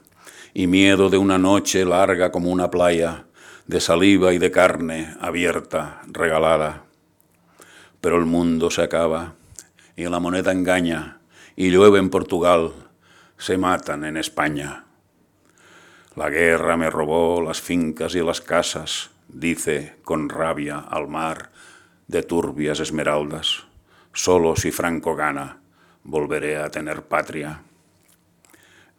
[0.54, 3.26] y miedo de una noche larga como una playa,
[3.66, 6.84] de saliva y de carne abierta, regalada.
[8.00, 9.34] Pero el mundo se acaba
[9.96, 11.20] y la moneda engaña
[11.56, 12.72] y llueve en Portugal,
[13.36, 14.84] se matan en España.
[16.14, 21.50] La guerra me robó las fincas y las casas, dice con rabia al mar
[22.06, 23.64] de turbias esmeraldas.
[24.12, 25.58] Solo si Franco gana,
[26.04, 27.62] volveré a tener patria.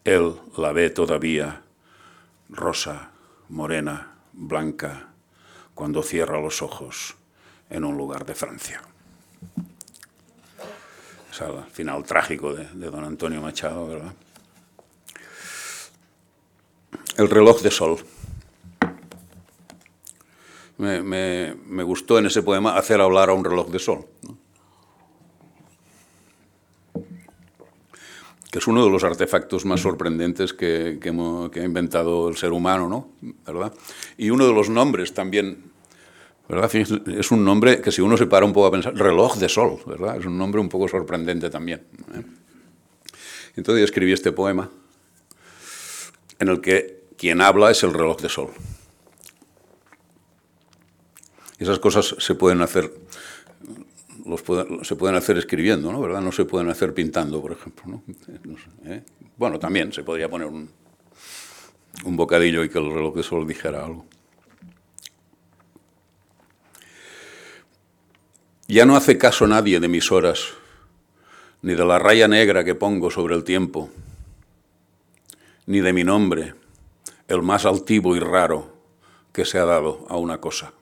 [0.03, 1.61] Él la ve todavía,
[2.49, 3.11] rosa,
[3.49, 5.09] morena, blanca,
[5.73, 7.15] cuando cierra los ojos
[7.69, 8.81] en un lugar de Francia.
[11.33, 14.13] Es el final trágico de, don Antonio Machado, ¿verdad?
[17.17, 17.97] El reloj de sol.
[20.77, 24.05] Me, gustó en ese poema hacer hablar a un reloj de sol.
[28.51, 33.09] que es uno de los artefactos más sorprendentes que, ha inventado el ser humano, ¿no?
[33.47, 33.73] ¿verdad?
[34.15, 35.72] Y uno de los nombres también,
[36.47, 36.73] ¿verdad?
[36.75, 39.79] Es un nombre que si uno se para un poco a pensar, reloj de sol,
[39.85, 40.17] ¿verdad?
[40.17, 41.81] Es un nombre un poco sorprendente también.
[42.13, 42.23] ¿eh?
[43.55, 44.69] Entonces escribí este poema
[46.39, 48.49] en el que quien habla es el reloj de sol.
[51.59, 52.91] Esas cosas se pueden hacer
[54.83, 55.99] se pueden hacer escribiendo, ¿no?
[55.99, 56.21] ¿verdad?
[56.21, 57.83] No se pueden hacer pintando, por ejemplo.
[57.87, 58.03] ¿no?
[58.85, 59.03] ¿eh?
[59.37, 60.69] Bueno, también se podría poner un,
[62.05, 64.05] un bocadillo y que el reloj de sol dijera algo.
[68.73, 70.55] Ya no hace caso nadie de mis horas,
[71.61, 73.91] ni de la raya negra que pongo sobre el tiempo,
[75.67, 76.55] ni de mi nombre,
[77.27, 78.75] el más altivo y raro
[79.31, 80.73] que se ha dado a una cosa.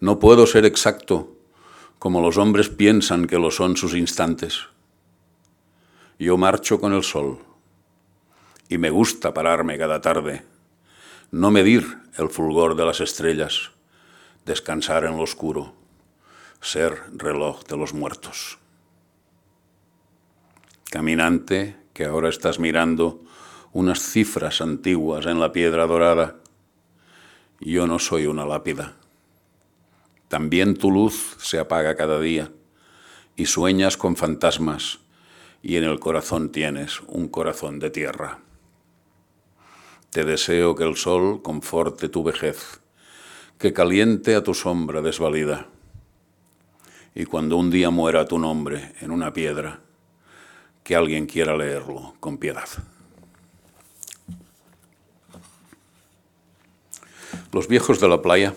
[0.00, 1.36] No puedo ser exacto
[2.00, 4.66] como los hombres piensan que lo son sus instantes.
[6.18, 7.38] Yo marcho con el sol
[8.68, 10.42] y me gusta pararme cada tarde,
[11.30, 11.86] no medir
[12.18, 13.70] el fulgor de las estrellas,
[14.44, 15.74] descansar en lo oscuro,
[16.60, 18.58] ser reloj de los muertos.
[20.90, 23.22] Caminante que ahora estás mirando
[23.72, 26.36] unas cifras antiguas en la piedra dorada,
[27.60, 28.96] yo no soy una lápida
[30.32, 32.50] también tu luz se apaga cada día
[33.36, 35.00] y sueñas con fantasmas
[35.62, 38.38] y en el corazón tienes un corazón de tierra.
[40.08, 42.80] Te deseo que el sol conforte tu vejez,
[43.62, 45.68] que caliente a tu sombra desvalida.
[47.14, 49.78] Y cuando un día muera tu nombre en una piedra,
[50.82, 52.68] que alguien quiera leerlo con piedad.
[57.52, 58.52] Los viejos de la playa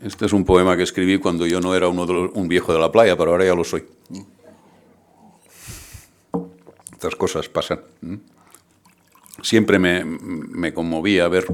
[0.00, 2.92] Este es un poema que escribí cuando yo no era uno un viejo de la
[2.92, 3.84] playa, pero ahora ya lo soy.
[6.92, 7.80] Estas cosas pasan.
[9.44, 11.46] Siempre me, conmovía ver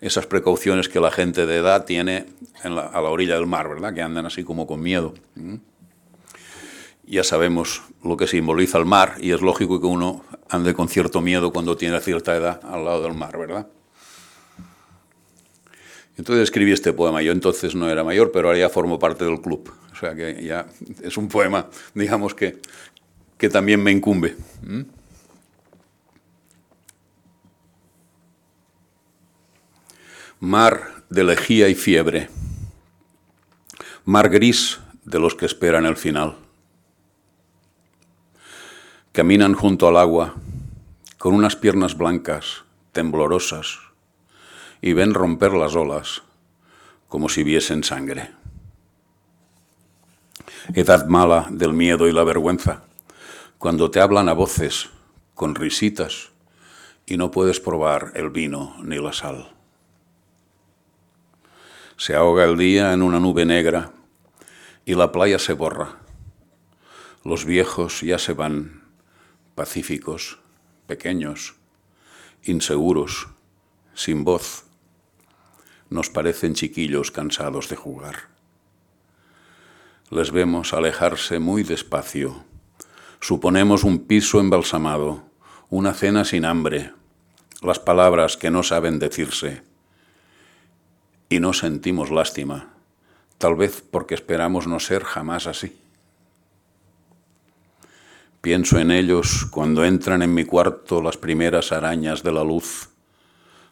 [0.00, 2.26] esas precauciones que la gente de edad tiene
[2.64, 3.94] a la orilla del mar, ¿verdad?
[3.94, 5.14] Que andan así como con miedo.
[7.06, 11.20] Ya sabemos lo que simboliza el mar y es lógico que uno ande con cierto
[11.20, 13.68] miedo cuando tiene cierta edad al lado del mar, ¿verdad?
[16.16, 17.22] Entonces escribí este poema.
[17.22, 19.72] Yo entonces no era mayor, pero ahora ya formo parte del club.
[19.92, 20.66] O sea que ya
[21.04, 22.58] es un poema, digamos, que,
[23.36, 24.34] que también me incumbe.
[24.66, 24.97] ¿Mm?
[30.40, 32.30] Mar de lejía y fiebre.
[34.04, 36.36] Mar gris de los que esperan el final.
[39.10, 40.36] Caminan junto al agua
[41.18, 43.80] con unas piernas blancas, temblorosas
[44.80, 46.22] y ven romper las olas
[47.08, 48.30] como si viesen sangre.
[50.72, 52.84] Edad mala del miedo y la vergüenza,
[53.58, 54.88] cuando te hablan a voces,
[55.34, 56.30] con risitas,
[57.06, 59.57] y no puedes probar el vino ni la sal.
[61.98, 63.90] Se ahoga el día en una nube negra
[64.86, 65.98] y la playa se borra.
[67.24, 68.84] Los viejos ya se van,
[69.56, 70.38] pacíficos,
[70.86, 71.56] pequeños,
[72.44, 73.26] inseguros,
[73.94, 74.64] sin voz,
[75.90, 78.28] nos parecen chiquillos cansados de jugar.
[80.08, 82.44] Les vemos alejarse muy despacio.
[83.18, 85.24] Suponemos un piso embalsamado,
[85.68, 86.92] una cena sin hambre,
[87.60, 89.67] las palabras que no saben decirse.
[91.28, 92.74] Y no sentimos lástima,
[93.36, 95.76] tal vez porque esperamos no ser jamás así.
[98.40, 102.88] Pienso en ellos cuando entran en mi cuarto las primeras arañas de la luz.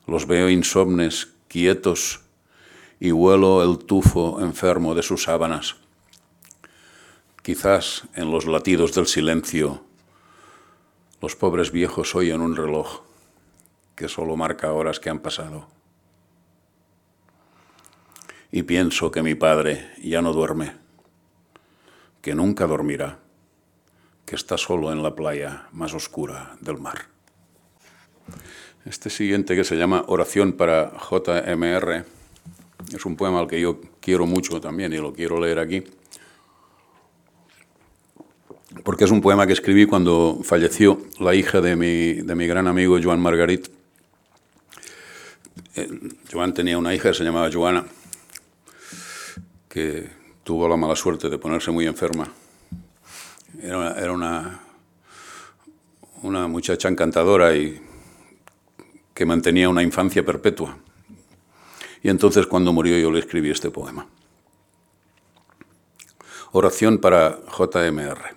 [0.07, 2.21] Los veo insomnes quietos
[2.99, 5.77] y huelo el tufo enfermo de sus sábanas.
[7.43, 9.85] Quizás en los latidos del silencio
[11.23, 13.03] los pobres viejos oyen un reloj
[13.95, 15.76] que solo marca horas que han pasado.
[18.57, 20.73] Y pienso que mi padre ya no duerme,
[22.23, 23.19] que nunca dormirá,
[24.25, 27.05] que está solo en la playa más oscura del mar.
[28.87, 32.07] Este siguiente que se llama Oración para JMR
[32.95, 35.85] es un poema al que yo quiero mucho también y lo quiero leer aquí.
[38.85, 42.69] Porque es un poema que escribí cuando falleció la hija de mi, de mi gran
[42.69, 43.69] amigo Joan Margarit
[45.75, 45.89] eh,
[46.33, 47.85] Joan tenía una hija que se llamaba Joana,
[49.77, 50.09] que
[50.43, 52.27] tuvo la mala suerte de ponerse muy enferma.
[53.61, 54.59] Era una,
[56.23, 57.79] una, muchacha encantadora y
[59.13, 60.79] que mantenía una infancia perpetua.
[62.03, 64.07] Y entonces cuando murió yo le escribí este poema.
[66.53, 68.35] Oración para JMR.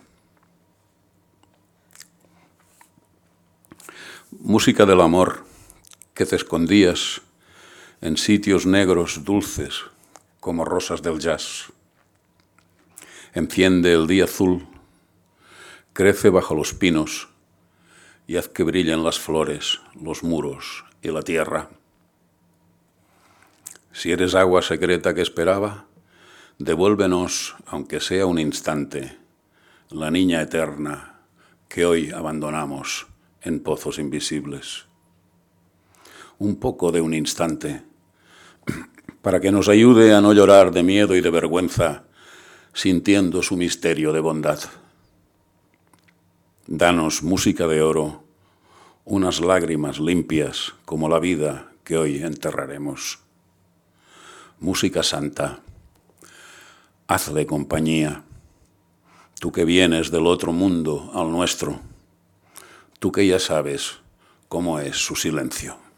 [4.42, 5.46] Música del amor
[6.14, 7.22] que te escondías
[8.02, 9.86] en sitios negros dulces
[10.50, 11.72] como rosas del jazz.
[13.36, 14.66] Enciende el día azul,
[15.94, 17.30] crece bajo los pinos
[18.26, 21.70] y haz que brillen las flores, los muros y la tierra.
[23.92, 25.86] Si eres agua secreta que esperaba,
[26.58, 29.20] devuélvenos, aunque sea un instante,
[29.92, 31.20] la niña eterna
[31.68, 33.06] que hoy abandonamos
[33.44, 34.88] en pozos invisibles.
[36.40, 37.84] Un poco de un instante
[39.22, 42.04] para que nos ayude a no llorar de miedo y de vergüenza,
[42.74, 44.60] sintiendo su misterio de bondad.
[46.68, 48.24] Danos música de oro,
[49.04, 53.20] unas lágrimas limpias como la vida que hoy enterraremos.
[54.60, 55.62] Música santa,
[57.08, 58.24] hazle compañía,
[59.40, 61.80] tú que vienes del otro mundo al nuestro,
[63.00, 63.98] tú que ya sabes
[64.48, 65.89] cómo es su silencio.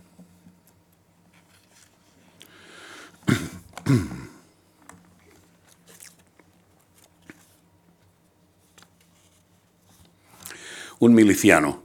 [10.99, 11.81] Un miliciano.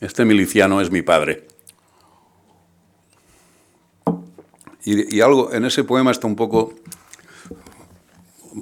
[0.00, 1.46] Este miliciano es mi padre.
[4.84, 6.74] Y, algo en ese poema está un poco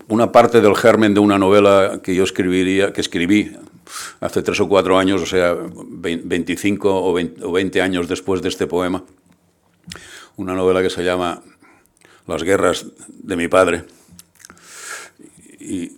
[0.08, 3.56] una parte del germen de una novela que yo escribiría, que escribí
[4.20, 9.04] hace tres o cuatro años, o sea, 25 o 20 años después de este poema
[10.36, 11.42] una novela que se llama
[12.26, 13.84] Las guerras de mi padre.
[15.60, 15.90] Y,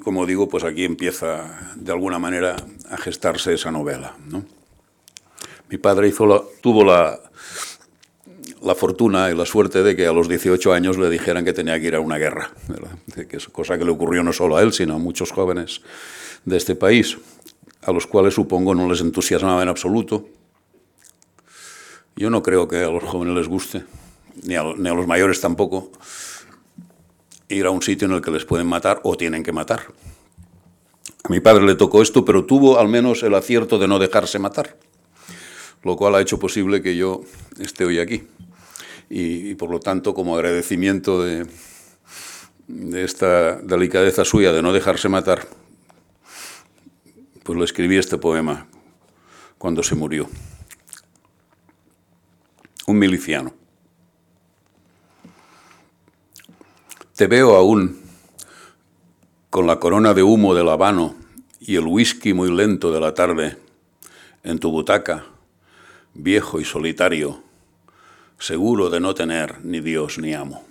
[0.00, 2.56] como digo, pues aquí empieza de alguna manera
[2.90, 4.16] a gestarse esa novela.
[5.70, 6.12] Mi padre
[6.60, 7.18] tuvo la,
[8.62, 11.78] la fortuna y la suerte de que a los 18 años le dijeran que tenía
[11.80, 12.50] que ir a una guerra,
[13.28, 15.80] que es cosa que le ocurrió no solo a él, sino a muchos jóvenes
[16.44, 17.16] de este país,
[17.82, 20.26] a los cuales supongo no les entusiasmaba en absoluto
[22.16, 23.84] yo no creo que a los jóvenes les guste,
[24.42, 25.90] ni a, los mayores tampoco,
[27.48, 29.82] ir a un sitio en el que les pueden matar o tienen que matar.
[31.22, 34.38] A mi padre le tocó esto, pero tuvo al menos el acierto de no dejarse
[34.38, 34.76] matar,
[35.82, 37.22] lo cual ha hecho posible que yo
[37.58, 38.24] esté hoy aquí.
[39.08, 41.46] Y, por lo tanto, como agradecimiento de,
[42.66, 45.46] de esta delicadeza suya de no dejarse matar,
[47.42, 48.66] pues le escribí este poema
[49.58, 50.28] cuando se murió
[52.86, 53.54] un miliciano.
[57.16, 58.00] Te veo aún
[59.48, 61.14] con la corona de humo del habano
[61.60, 63.56] y el whisky muy lento de la tarde
[64.42, 65.24] en tu butaca,
[66.12, 67.40] viejo y solitario,
[68.36, 70.64] seguro de no tener ni Dios ni amo.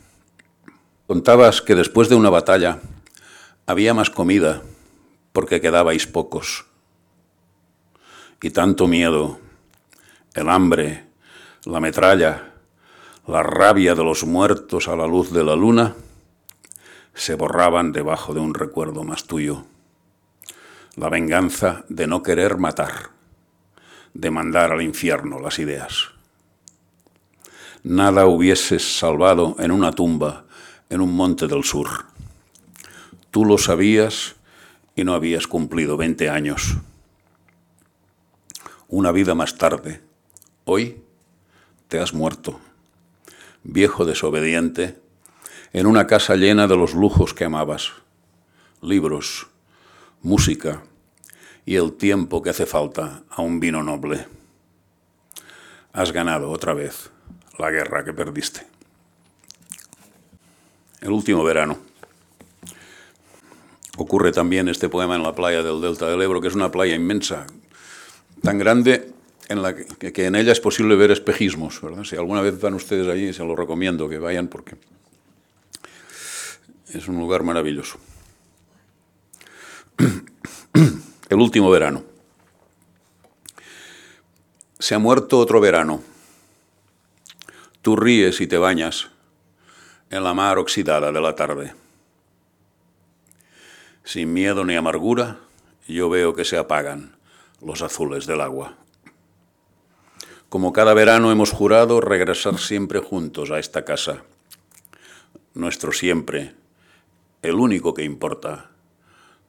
[1.07, 2.81] Contabas que después de una batalla
[3.65, 4.63] había más comida
[5.31, 6.65] porque quedabais pocos.
[8.41, 9.39] Y tanto miedo,
[10.33, 11.05] el hambre,
[11.63, 12.51] la metralla,
[13.27, 15.95] la rabia de los muertos a la luz de la luna,
[17.13, 19.65] se borraban debajo de un recuerdo más tuyo.
[20.95, 23.09] La venganza de no querer matar,
[24.13, 26.09] de mandar al infierno las ideas.
[27.83, 30.45] Nada hubieses salvado en una tumba
[30.89, 32.05] en un monte del sur.
[33.31, 34.35] Tú lo sabías
[34.95, 36.77] y no habías cumplido 20 años.
[38.87, 40.01] Una vida más tarde,
[40.65, 41.01] hoy
[41.87, 42.59] te has muerto,
[43.63, 44.99] viejo desobediente,
[45.73, 47.91] en una casa llena de los lujos que amabas,
[48.81, 49.47] libros,
[50.21, 50.83] música
[51.65, 54.27] y el tiempo que hace falta a un vino noble.
[55.91, 57.09] Has ganado otra vez
[57.57, 58.61] la guerra que perdiste.
[61.01, 61.79] El último verano.
[63.97, 66.95] Ocurre también este poema en la playa del Delta del Ebro, que es una playa
[66.95, 67.45] inmensa,
[68.41, 69.11] tan grande
[69.49, 71.81] en la que, en ella es posible ver espejismos.
[72.05, 74.77] Si alguna vez van ustedes allí, se lo recomiendo que vayan porque
[76.93, 77.97] es un lugar maravilloso.
[81.29, 82.03] El último verano.
[84.79, 86.03] Se ha muerto otro verano.
[87.81, 89.09] Tú ríes y te bañas
[90.09, 91.73] en la mar oxidada de la tarde.
[94.03, 95.39] Sin miedo ni amargura,
[95.87, 97.15] yo veo que se apagan
[97.61, 98.75] los azules del agua
[100.49, 104.23] Como cada verano hemos jurado regresar siempre juntos a esta casa.
[105.53, 106.53] Nuestro siempre,
[107.43, 108.71] el único que importa,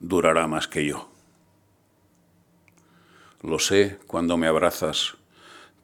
[0.01, 1.09] durará más que yo.
[3.41, 5.17] Lo sé cuando me abrazas,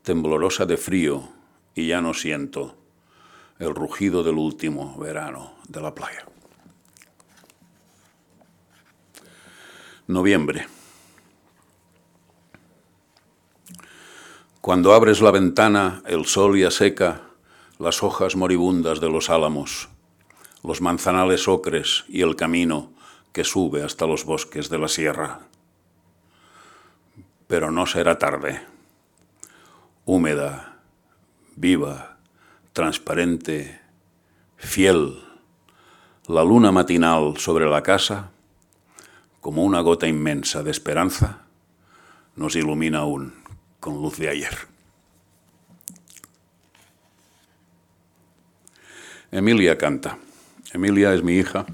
[0.02, 1.28] temblorosa de frío,
[1.74, 2.76] y ya no siento
[3.60, 6.26] el rugido del último verano de la playa.
[10.08, 10.66] Noviembre.
[14.60, 17.22] Cuando abres la ventana, el sol ya seca
[17.78, 19.88] las hojas moribundas de los álamos,
[20.62, 22.92] los manzanales ocres y el camino
[23.32, 25.40] que sube hasta los bosques de la sierra.
[27.46, 28.60] Pero no será tarde.
[30.04, 30.78] Húmeda,
[31.56, 32.18] viva,
[32.72, 33.80] transparente,
[34.56, 35.22] fiel,
[36.26, 38.30] la luna matinal sobre la casa,
[39.40, 41.42] como una gota inmensa de esperanza,
[42.36, 43.34] nos ilumina aún
[43.80, 44.56] con luz de ayer.
[49.32, 50.18] Emilia canta.
[50.72, 51.66] Emilia es mi hija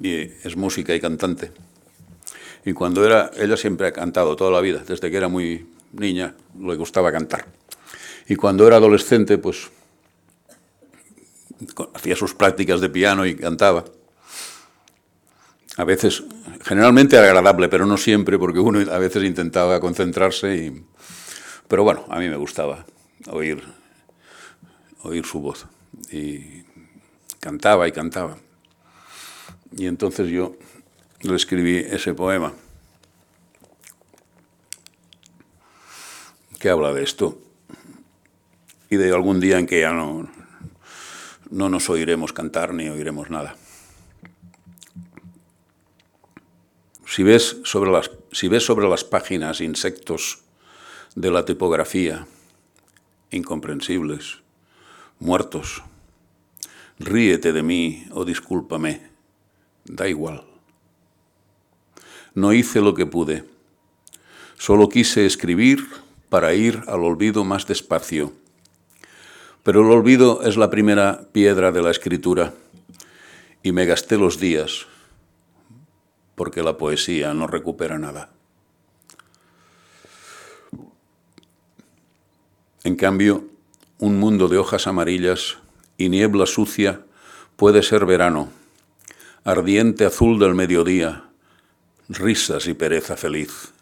[0.00, 1.52] y es música y cantante.
[2.64, 6.34] Y cuando era, ella siempre ha cantado toda la vida, desde que era muy niña
[6.58, 7.46] le gustaba cantar.
[8.28, 9.70] Y cuando era adolescente, pues
[11.94, 13.84] hacía sus prácticas de piano y cantaba.
[15.76, 16.24] A veces,
[16.62, 20.56] generalmente era agradable, pero no siempre, porque uno a veces intentaba concentrarse.
[20.56, 20.84] Y,
[21.68, 22.84] pero bueno, a mí me gustaba
[23.30, 23.62] oír,
[25.02, 25.66] oír su voz.
[26.10, 26.67] Y
[27.40, 28.36] cantaba y cantaba.
[29.76, 30.56] Y entonces yo
[31.22, 32.52] le escribí ese poema
[36.58, 37.38] que habla de esto
[38.90, 40.28] y de algún día en que ya no,
[41.50, 43.56] no nos oiremos cantar ni oiremos nada.
[47.06, 50.42] Si ves, sobre las, si ves sobre las páginas insectos
[51.14, 52.26] de la tipografía,
[53.30, 54.38] incomprensibles,
[55.18, 55.82] muertos,
[56.98, 59.00] ríete de mí o discúlpame,
[59.84, 60.44] da igual.
[62.34, 63.44] No hice lo que pude,
[64.56, 65.86] solo quise escribir
[66.28, 68.32] para ir al olvido más despacio.
[69.62, 72.54] Pero el olvido es la primera piedra de la escritura
[73.62, 74.86] y me gasté los días
[76.34, 78.30] porque la poesía no recupera nada.
[82.84, 83.44] En cambio,
[83.98, 85.58] un mundo de hojas amarillas
[85.98, 87.02] y niebla sucia
[87.56, 88.50] puede ser verano,
[89.44, 91.24] ardiente azul del mediodía,
[92.08, 93.74] risas y pereza feliz.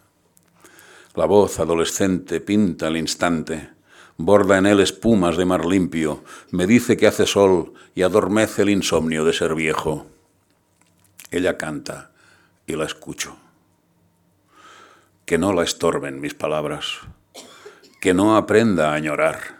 [1.15, 3.69] La voz adolescente pinta el instante,
[4.17, 8.71] borda en él espumas de mar limpio, me dice que hace sol y adormece el
[8.71, 10.07] insomnio de ser viejo.
[11.29, 12.11] Ella canta
[12.65, 13.37] y la escucho.
[15.25, 16.99] Que no la estorben mis palabras,
[18.01, 19.56] que no aprenda a llorar,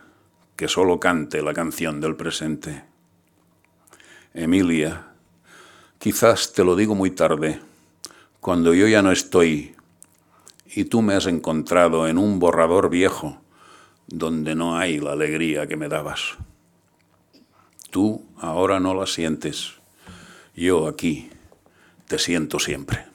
[0.57, 2.83] que solo cante la canción del presente.
[4.33, 5.05] Emilia,
[5.99, 7.61] quizás te lo digo muy tarde,
[8.41, 9.75] cuando yo ya no estoy
[10.65, 13.39] y tú me has encontrado en un borrador viejo
[14.07, 16.35] donde no hay la alegría que me dabas.
[17.91, 19.73] Tú ahora no la sientes,
[20.55, 21.29] yo aquí
[22.07, 23.05] te siento siempre.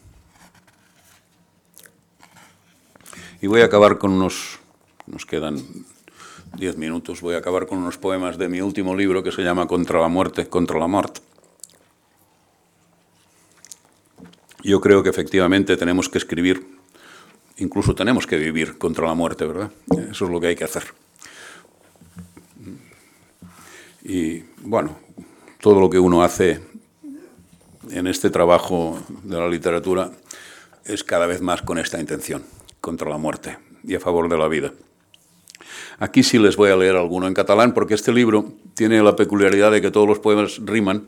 [3.41, 4.61] Y voy a acabar con unos,
[5.07, 5.57] nos quedan
[6.57, 9.67] diez minutos, voy a acabar con unos poemas de mi último libro que se llama
[9.67, 11.21] Contra la muerte, contra la muerte.
[14.63, 16.73] Yo creo que efectivamente tenemos que escribir
[17.57, 19.71] incluso tenemos que vivir contra la muerte, ¿verdad?
[20.11, 20.85] Eso es lo que hay que hacer.
[24.03, 24.97] Y bueno,
[25.61, 26.61] todo lo que uno hace
[27.91, 30.11] en este trabajo de la literatura
[30.85, 32.43] es cada vez más con esta intención,
[32.81, 34.73] contra la muerte y a favor de la vida.
[36.03, 39.71] Aquí sí les voy a leer alguno en catalán porque este libro tiene la peculiaridad
[39.71, 41.07] de que todos los poemas riman,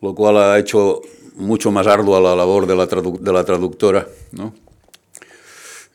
[0.00, 1.00] lo cual ha hecho
[1.36, 4.52] mucho más ardua la labor de la, traductora, ¿no?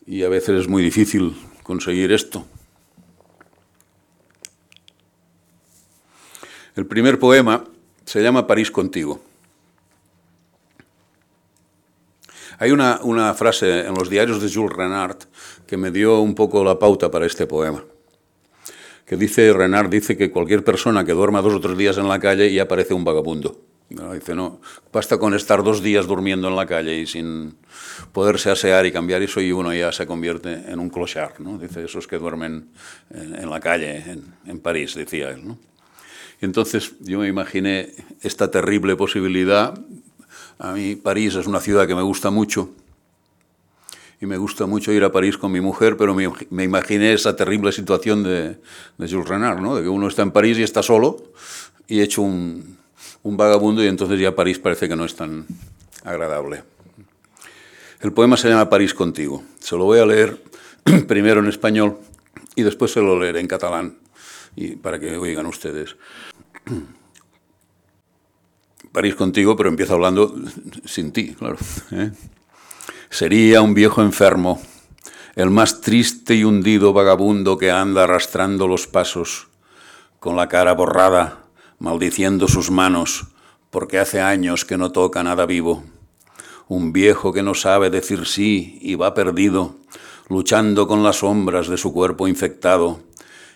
[0.07, 2.45] Y a veces es muy difícil conseguir esto.
[6.77, 7.65] El primer poema
[8.05, 9.19] se llama París contigo.
[12.59, 15.17] Hay una, frase en los diarios de Jules Renard
[15.65, 17.85] que me dio un poco la pauta para este poema.
[19.05, 22.19] Que dice, Renard dice que cualquier persona que duerma dos o tres días en la
[22.19, 23.61] calle ya parece un vagabundo.
[23.89, 24.61] Dice, no,
[24.93, 27.55] basta con estar dos días durmiendo en la calle y sin
[28.11, 31.57] poderse asear y cambiar eso y uno ya se convierte en un clochard, ¿no?
[31.57, 32.69] Dice, esos que duermen
[33.09, 34.03] en, la calle,
[34.45, 35.57] en, París, decía él, ¿no?
[36.39, 39.73] Entonces yo me imaginé esta terrible posibilidad.
[40.59, 42.69] A mí París es una ciudad que me gusta mucho
[44.19, 47.71] y me gusta mucho ir a París con mi mujer, pero me, imaginé esa terrible
[47.71, 48.57] situación de,
[48.97, 49.75] de, Jules Renard, ¿no?
[49.75, 51.23] de que uno está en París y está solo
[51.87, 52.77] y hecho un,
[53.23, 55.45] un vagabundo y entonces ya París parece que no es tan
[56.03, 56.63] agradable.
[58.01, 59.43] El poema se llama París contigo.
[59.59, 60.41] Se lo voy a leer
[61.07, 61.97] primero en español
[62.55, 63.97] y después se lo leeré en catalán
[64.57, 65.95] y para que oigan ustedes.
[68.99, 70.35] París contigo, pero empiezo hablando
[70.83, 71.55] sin ti, claro.
[71.93, 72.11] ¿eh?
[73.09, 74.61] Sería un viejo enfermo,
[75.37, 79.47] el más triste y hundido vagabundo que anda arrastrando los pasos,
[80.19, 81.45] con la cara borrada,
[81.77, 83.27] maldiciendo sus manos,
[83.69, 85.85] porque hace años que no toca nada vivo.
[86.67, 89.77] Un viejo que no sabe decir sí y va perdido,
[90.27, 92.99] luchando con las sombras de su cuerpo infectado,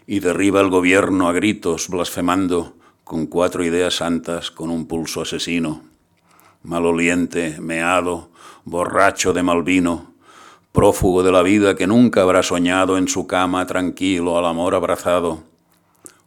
[0.08, 5.82] y derriba el gobierno a gritos, blasfemando, con cuatro ideas santas, con un pulso asesino.
[6.64, 8.30] Maloliente, meado,
[8.64, 10.14] borracho de mal vino,
[10.72, 15.44] prófugo de la vida que nunca habrá soñado en su cama tranquilo al amor abrazado.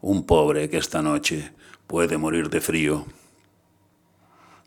[0.03, 1.53] Un pobre que esta noche
[1.87, 3.07] puede morir de frío.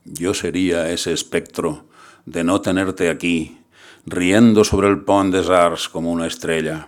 [0.05, 1.85] Yo sería ese espectro
[2.25, 3.59] de no tenerte aquí,
[4.05, 6.87] riendo sobre el Pont des Arts como una estrella.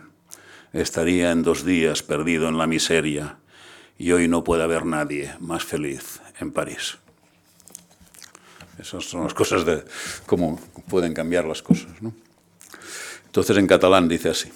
[0.73, 3.37] Estaría en dos días perdido en la miseria
[4.01, 6.97] y hoy no puede haber nadie más feliz en París.
[8.79, 9.83] Esas son las cosas de
[10.25, 11.91] cómo pueden cambiar las cosas.
[12.01, 12.11] ¿no?
[13.27, 14.49] Entonces en catalán dice así.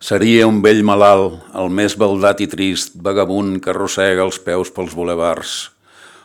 [0.00, 4.98] Seria un vell malalt, el més baldat i trist, vagabund que arrossega els peus pels
[4.98, 5.70] bulevards.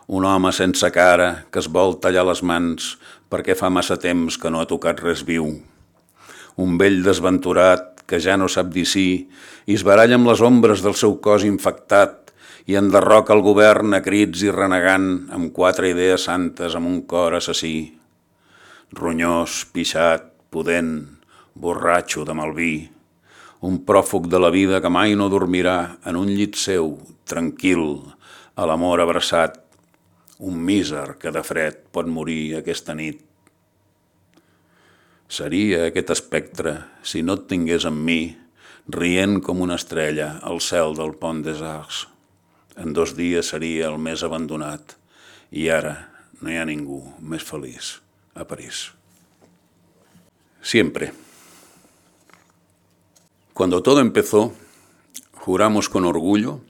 [0.10, 2.96] Un home sense cara que es vol tallar les mans
[3.30, 5.50] perquè fa massa temps que no ha tocat res viu.
[6.58, 9.08] Un vell desventurat que ja no sap dir sí
[9.66, 12.34] i es baralla amb les ombres del seu cos infectat
[12.68, 17.36] i enderroca el govern a crits i renegant amb quatre idees santes amb un cor
[17.40, 17.94] assassí.
[18.94, 20.98] Ronyós, pixat, pudent,
[21.54, 22.76] borratxo de malví
[23.64, 27.86] un pròfug de la vida que mai no dormirà en un llit seu, tranquil,
[28.60, 29.56] a l'amor abraçat,
[30.44, 33.22] un míser que de fred pot morir aquesta nit.
[35.30, 38.36] Seria aquest espectre, si no et tingués amb mi,
[38.88, 42.08] rient com una estrella al cel del pont des Arcs.
[42.78, 44.98] En dos dies seria el més abandonat
[45.54, 45.94] i ara
[46.42, 48.00] no hi ha ningú més feliç
[48.36, 48.92] a París.
[50.62, 51.14] Siempre.
[53.54, 54.54] Cuando todo empezó,
[55.34, 56.62] juramos con orgullo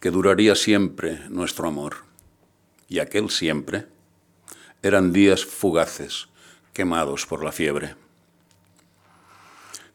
[0.00, 1.96] que duraría siempre nuestro amor.
[2.88, 3.86] Y aquel siempre
[4.82, 6.28] eran días fugaces,
[6.72, 7.94] quemados por la fiebre.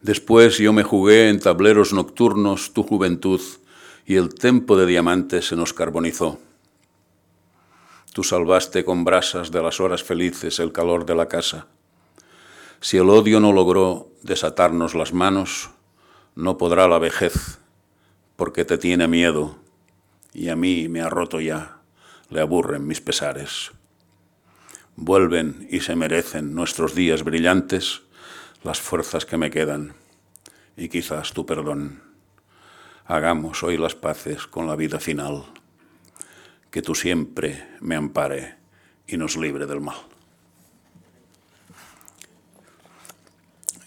[0.00, 3.40] Después yo me jugué en tableros nocturnos tu juventud
[4.06, 6.38] y el tempo de diamantes se nos carbonizó.
[8.12, 11.66] Tú salvaste con brasas de las horas felices el calor de la casa.
[12.80, 15.70] Si el odio no logró desatarnos las manos,
[16.34, 17.58] no podrá la vejez,
[18.36, 19.56] porque te tiene miedo,
[20.32, 21.78] y a mí me ha roto ya,
[22.30, 23.72] le aburren mis pesares.
[25.00, 28.02] Vuelven y se merecen nuestros días brillantes
[28.64, 29.94] las fuerzas que me quedan,
[30.76, 32.02] y quizás tu perdón.
[33.06, 35.44] Hagamos hoy las paces con la vida final,
[36.70, 38.56] que tú siempre me ampare
[39.06, 39.96] y nos libre del mal.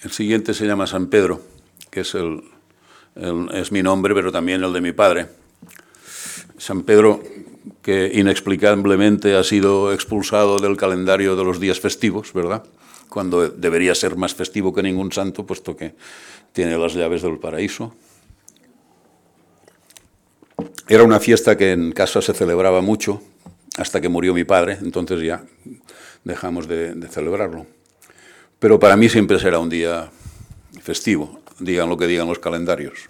[0.01, 1.51] El siguiente se llama San Pedro
[1.91, 2.41] que es, el,
[3.53, 5.28] es mi nombre, pero también el de mi padre.
[6.62, 7.24] San Pedro,
[7.82, 12.64] que inexplicablemente ha sido expulsado del calendario de los días festivos, ¿verdad?
[13.09, 15.95] Cuando debería ser más festivo que ningún santo, puesto que
[16.53, 17.95] tiene las llaves del paraíso.
[20.88, 23.24] Era una fiesta que en casa se celebraba mucho,
[23.80, 25.43] hasta que murió mi padre, entonces ya
[26.24, 27.66] dejamos de, celebrarlo.
[28.59, 30.12] Pero para mí siempre será un día
[30.80, 33.07] festivo, digan lo que digan los calendarios.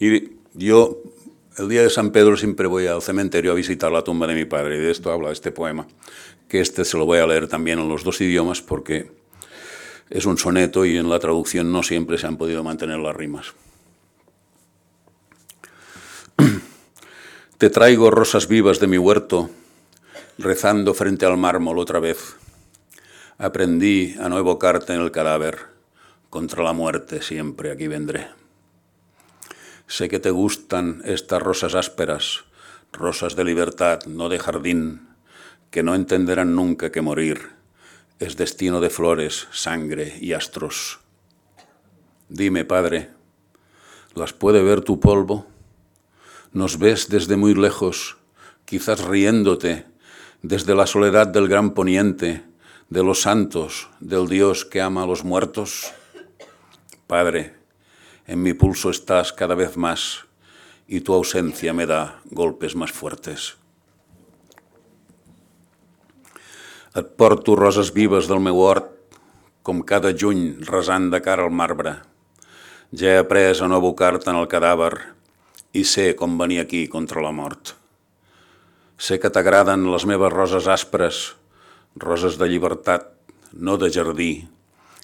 [0.00, 1.02] Y yo,
[1.58, 4.44] el día de San Pedro, siempre voy al cementerio a visitar la tumba de mi
[4.44, 5.86] padre, y de esto habla este poema,
[6.48, 9.10] que este se lo voy a leer también en los dos idiomas porque
[10.10, 13.54] es un soneto y en la traducción no siempre se han podido mantener las rimas.
[17.58, 19.50] Te traigo rosas vivas de mi huerto,
[20.38, 22.36] rezando frente al mármol otra vez.
[23.38, 25.72] Aprendí a no evocarte en el cadáver
[26.32, 28.41] contra la muerte siempre aquí vendré.
[29.86, 32.44] Sé que te gustan estas rosas ásperas,
[32.92, 35.08] rosas de libertad, no de jardín,
[35.70, 37.62] que no entenderán nunca que morir
[38.22, 41.00] es destino de flores, sangre y astros.
[42.28, 43.10] Dime, Padre,
[44.14, 45.48] ¿las puede ver tu polvo?
[46.52, 48.18] ¿Nos ves desde muy lejos,
[48.64, 49.86] quizás riéndote,
[50.40, 52.44] desde la soledad del gran poniente,
[52.90, 55.92] de los santos, del Dios que ama a los muertos?
[57.08, 57.56] Padre,
[58.26, 60.24] en mi pulso estás cada vez más
[60.86, 63.56] y tu ausencia me da golpes más fuertes.
[66.94, 68.90] Et porto roses vives del meu hort,
[69.64, 71.94] com cada juny resant de cara al marbre.
[72.92, 74.92] Ja he après a no abocar-te en el cadàver
[75.72, 77.72] i sé com venir aquí contra la mort.
[79.00, 81.32] Sé que t'agraden les meves roses aspres,
[81.96, 83.08] roses de llibertat,
[83.52, 84.48] no de jardí,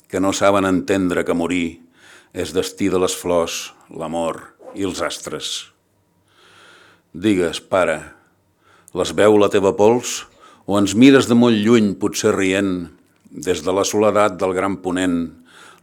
[0.08, 1.87] que no saben entendre que morir
[2.32, 4.40] és destí de les flors, l'amor
[4.76, 5.68] i els astres.
[7.12, 7.98] Digues, pare,
[8.94, 10.22] les veu la teva pols
[10.68, 12.88] o ens mires de molt lluny, potser rient,
[13.28, 15.22] des de la soledat del gran ponent,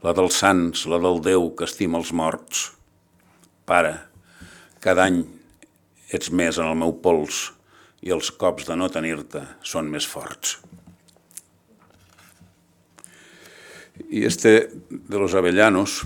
[0.06, 2.70] la dels sants, la del Déu que estima els morts.
[3.66, 3.96] Pare,
[4.82, 5.24] cada any
[6.14, 7.50] ets més en el meu pols
[8.06, 10.60] i els cops de no tenir-te són més forts.
[14.10, 16.06] Y este de los avellanos,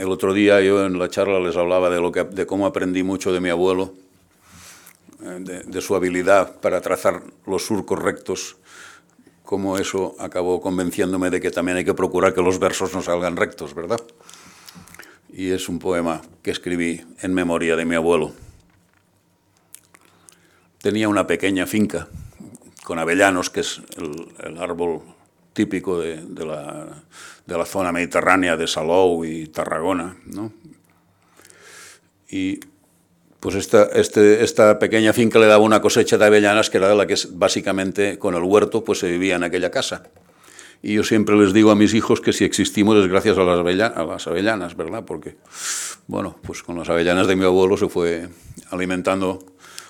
[0.00, 3.02] el otro día yo en la charla les hablaba de, lo que, de cómo aprendí
[3.02, 3.92] mucho de mi abuelo,
[5.18, 8.56] de, su habilidad para trazar los surcos rectos,
[9.44, 13.36] como eso acabó convenciéndome de que también hay que procurar que los versos no salgan
[13.36, 14.00] rectos, ¿verdad?
[15.28, 18.32] Y es un poema que escribí en memoria de mi abuelo.
[20.80, 22.08] Tenía una pequeña finca
[22.84, 25.02] con avellanos, que es el, árbol
[25.52, 27.02] típico de, la,
[27.46, 30.52] de, la, zona mediterránea de Salou y Tarragona, ¿no?
[32.28, 32.60] Y
[33.40, 36.94] pues esta, este, esta pequeña finca le daba una cosecha de avellanas que era de
[36.94, 40.04] la que básicamente con el huerto pues se vivía en aquella casa.
[40.82, 43.58] Y yo siempre les digo a mis hijos que si existimos es gracias a las,
[43.58, 45.04] avellanas, a las avellanas, ¿verdad?
[45.04, 45.36] Porque,
[46.06, 48.28] bueno, pues con las avellanas de mi abuelo se fue
[48.70, 49.40] alimentando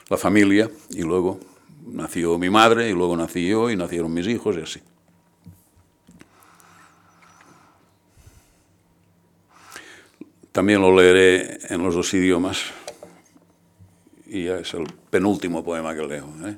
[0.09, 1.39] la familia y luego
[1.87, 4.81] nació mi madre y luego nací yo y nacieron mis hijos y así.
[10.53, 12.73] También lo leeré en los dos idiomas
[14.27, 16.29] y es el penúltimo poema que leo.
[16.45, 16.57] ¿eh?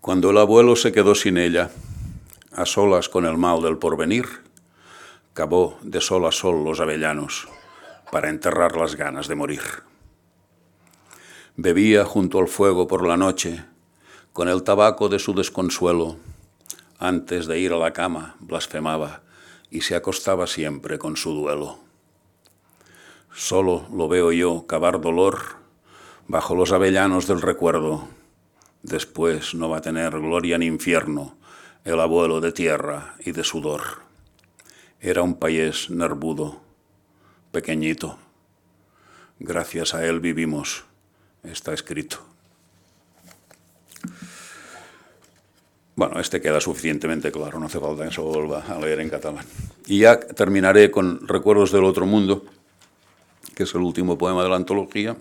[0.00, 1.70] Cuando el abuelo se quedó sin ella,
[2.52, 4.26] a solas con el mal del porvenir,
[5.34, 7.48] cavó de sol a sol los avellanos
[8.10, 9.62] para enterrar las ganas de morir.
[11.56, 13.64] Bebía junto al fuego por la noche,
[14.32, 16.16] con el tabaco de su desconsuelo.
[17.02, 19.22] Antes de ir a la cama, blasfemaba
[19.70, 21.78] y se acostaba siempre con su duelo.
[23.34, 25.38] Solo lo veo yo cavar dolor
[26.28, 28.06] bajo los avellanos del recuerdo.
[28.82, 31.38] Después no va a tener gloria en infierno
[31.84, 34.02] el abuelo de tierra y de sudor.
[35.00, 36.60] Era un país nervudo,
[37.50, 38.18] pequeñito.
[39.38, 40.84] Gracias a él vivimos,
[41.44, 42.18] está escrito.
[46.00, 49.44] Bueno, este queda suficientemente claro, no hace falta que se vuelva a leer en catalán.
[49.86, 52.42] Y ya terminaré con Recuerdos del Otro Mundo
[53.54, 55.14] que es el último poema de la antología.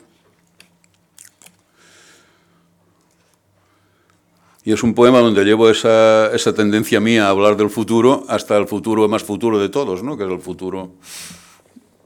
[4.63, 8.65] Y es un poema donde llevo esa, tendencia mía a hablar del futuro hasta el
[8.65, 10.17] futuro más futuro de todos, ¿no?
[10.17, 10.93] que es el futuro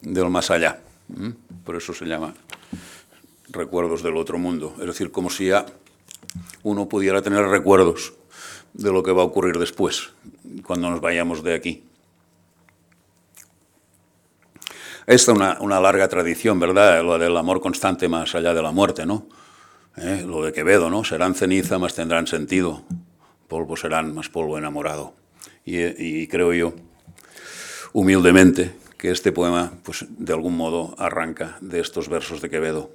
[0.01, 0.81] del más allá.
[1.63, 2.33] Por eso se llama
[3.49, 4.73] Recuerdos del otro mundo.
[4.79, 5.63] Es decir, como si ya
[6.63, 8.13] uno pudiera tener recuerdos
[8.73, 10.09] de lo que va a ocurrir después,
[10.65, 11.83] cuando nos vayamos de aquí.
[15.05, 17.03] Esta es una, una, larga tradición, ¿verdad?
[17.03, 19.27] Lo del amor constante más allá de la muerte, ¿no?
[19.97, 20.23] ¿Eh?
[20.25, 21.03] Lo de Quevedo, ¿no?
[21.03, 22.83] Serán ceniza, más tendrán sentido.
[23.47, 25.13] Polvo serán, más polvo enamorado.
[25.65, 26.73] Y, creo yo,
[27.93, 32.89] humildemente, que este poema, pues de algún modo, arranca de estos versos de Quevedo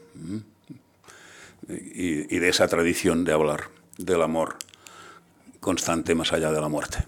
[1.68, 3.64] y, y de esa tradición de hablar
[3.96, 4.56] del amor
[5.60, 7.04] constante más allá de la muerte.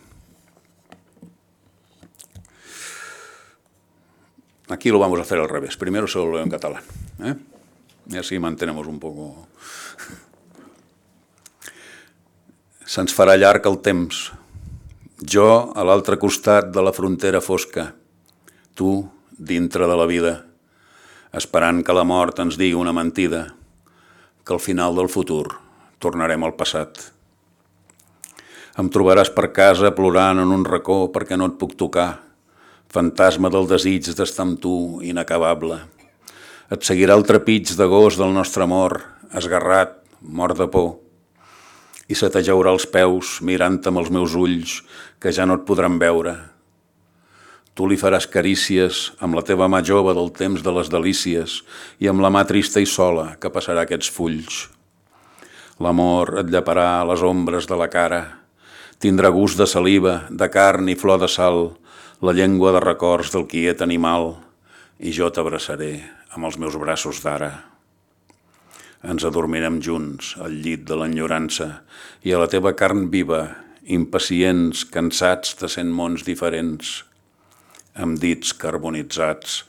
[4.69, 5.77] Aquí lo vamos a hacer al revés.
[5.77, 6.83] Primero se lo leo en catalán.
[7.25, 7.35] ¿eh?
[8.11, 9.47] I així mantenemos un poco...
[12.91, 14.31] Se'ns farà llarg el temps.
[15.23, 17.93] Jo a l'altre costat de la frontera fosca.
[18.75, 18.91] Tu
[19.31, 20.35] dintre de la vida,
[21.37, 23.45] esperant que la mort ens digui una mentida,
[24.43, 25.47] que al final del futur
[26.03, 27.13] tornarem al passat.
[28.81, 32.23] Em trobaràs per casa plorant en un racó perquè no et puc tocar,
[32.89, 34.73] fantasma del desig d'estar amb tu,
[35.05, 35.77] inacabable.
[36.73, 38.97] Et seguirà el trepig d'agost del nostre amor,
[39.37, 40.95] esgarrat, mort de por,
[42.09, 44.79] i se t'ajaurà els peus mirant amb els meus ulls
[45.21, 46.39] que ja no et podran veure.
[47.77, 51.61] Tu li faràs carícies amb la teva mà jove del temps de les delícies
[52.01, 54.67] i amb la mà trista i sola que passarà aquests fulls.
[55.81, 58.40] L'amor et llaparà les ombres de la cara,
[59.01, 61.71] tindrà gust de saliva, de carn i flor de sal,
[62.21, 64.35] la llengua de records del quiet animal,
[65.01, 65.95] i jo t'abraçaré
[66.37, 67.49] amb els meus braços d'ara.
[69.01, 71.71] Ens adormirem junts al llit de l'enyorança
[72.29, 73.41] i a la teva carn viva,
[73.89, 76.99] impacients, cansats de cent mons diferents.
[77.97, 79.63] Amb dits carbonitzats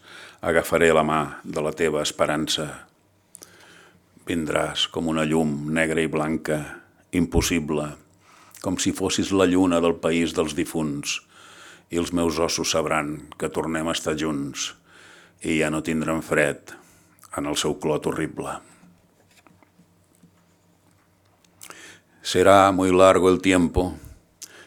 [0.43, 2.67] agafaré la mà de la teva esperança.
[4.27, 6.59] Vindràs com una llum negra i blanca,
[7.15, 7.87] impossible,
[8.61, 11.19] com si fossis la lluna del país dels difunts,
[11.91, 14.71] i els meus ossos sabran que tornem a estar junts
[15.41, 16.71] i ja no tindran fred
[17.37, 18.59] en el seu clot horrible.
[22.21, 23.97] Será muy largo el tiempo,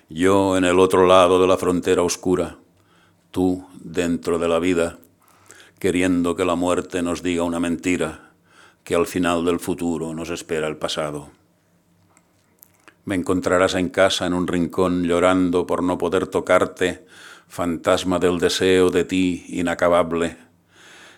[0.08, 2.58] yo en el otro lado de la frontera oscura,
[3.30, 4.98] tú dentro de la vida,
[5.78, 8.32] queriendo que la muerte nos diga una mentira,
[8.82, 11.30] que al final del futuro nos espera el pasado.
[13.04, 17.04] Me encontrarás en casa en un rincón llorando por no poder tocarte,
[17.48, 20.38] fantasma del deseo de ti inacabable.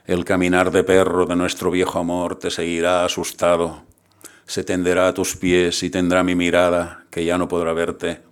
[0.05, 3.83] El caminar de perro de nuestro viejo amor te seguirá asustado,
[4.47, 8.23] se tenderá a tus pies y tendrá mi mirada, que ya no podrá verte.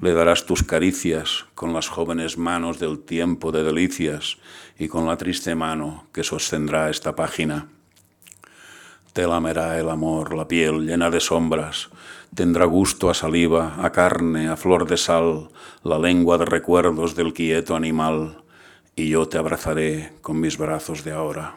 [0.00, 4.38] Le darás tus caricias con las jóvenes manos del tiempo de delicias
[4.78, 7.68] y con la triste mano que sostendrá esta página.
[9.12, 11.90] Te lamerá el amor, la piel llena de sombras,
[12.34, 15.50] tendrá gusto a saliva, a carne, a flor de sal,
[15.82, 18.44] la lengua de recuerdos del quieto animal,
[18.96, 21.56] y yo te abrazaré con mis brazos de ahora.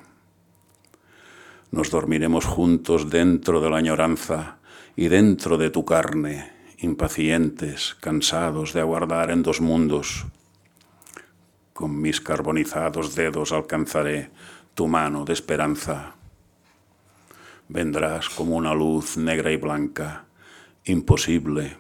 [1.72, 4.58] Nos dormiremos juntos dentro de la añoranza
[4.96, 10.26] y dentro de tu carne, impacientes, cansados de aguardar en dos mundos.
[11.74, 14.30] Con mis carbonizados dedos alcanzaré
[14.76, 16.16] tu mano de esperanza
[17.74, 20.26] vendrás como una luz negra y blanca,
[20.86, 21.78] imposible,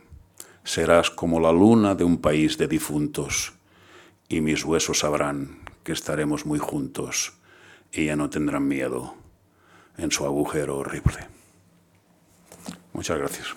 [0.63, 3.53] serás como la luna de un país de difuntos,
[4.29, 7.33] y mis huesos sabrán que estaremos muy juntos
[7.91, 9.15] y ya no tendrán miedo
[9.97, 11.27] en su agujero horrible.
[12.93, 13.47] Muchas gracias.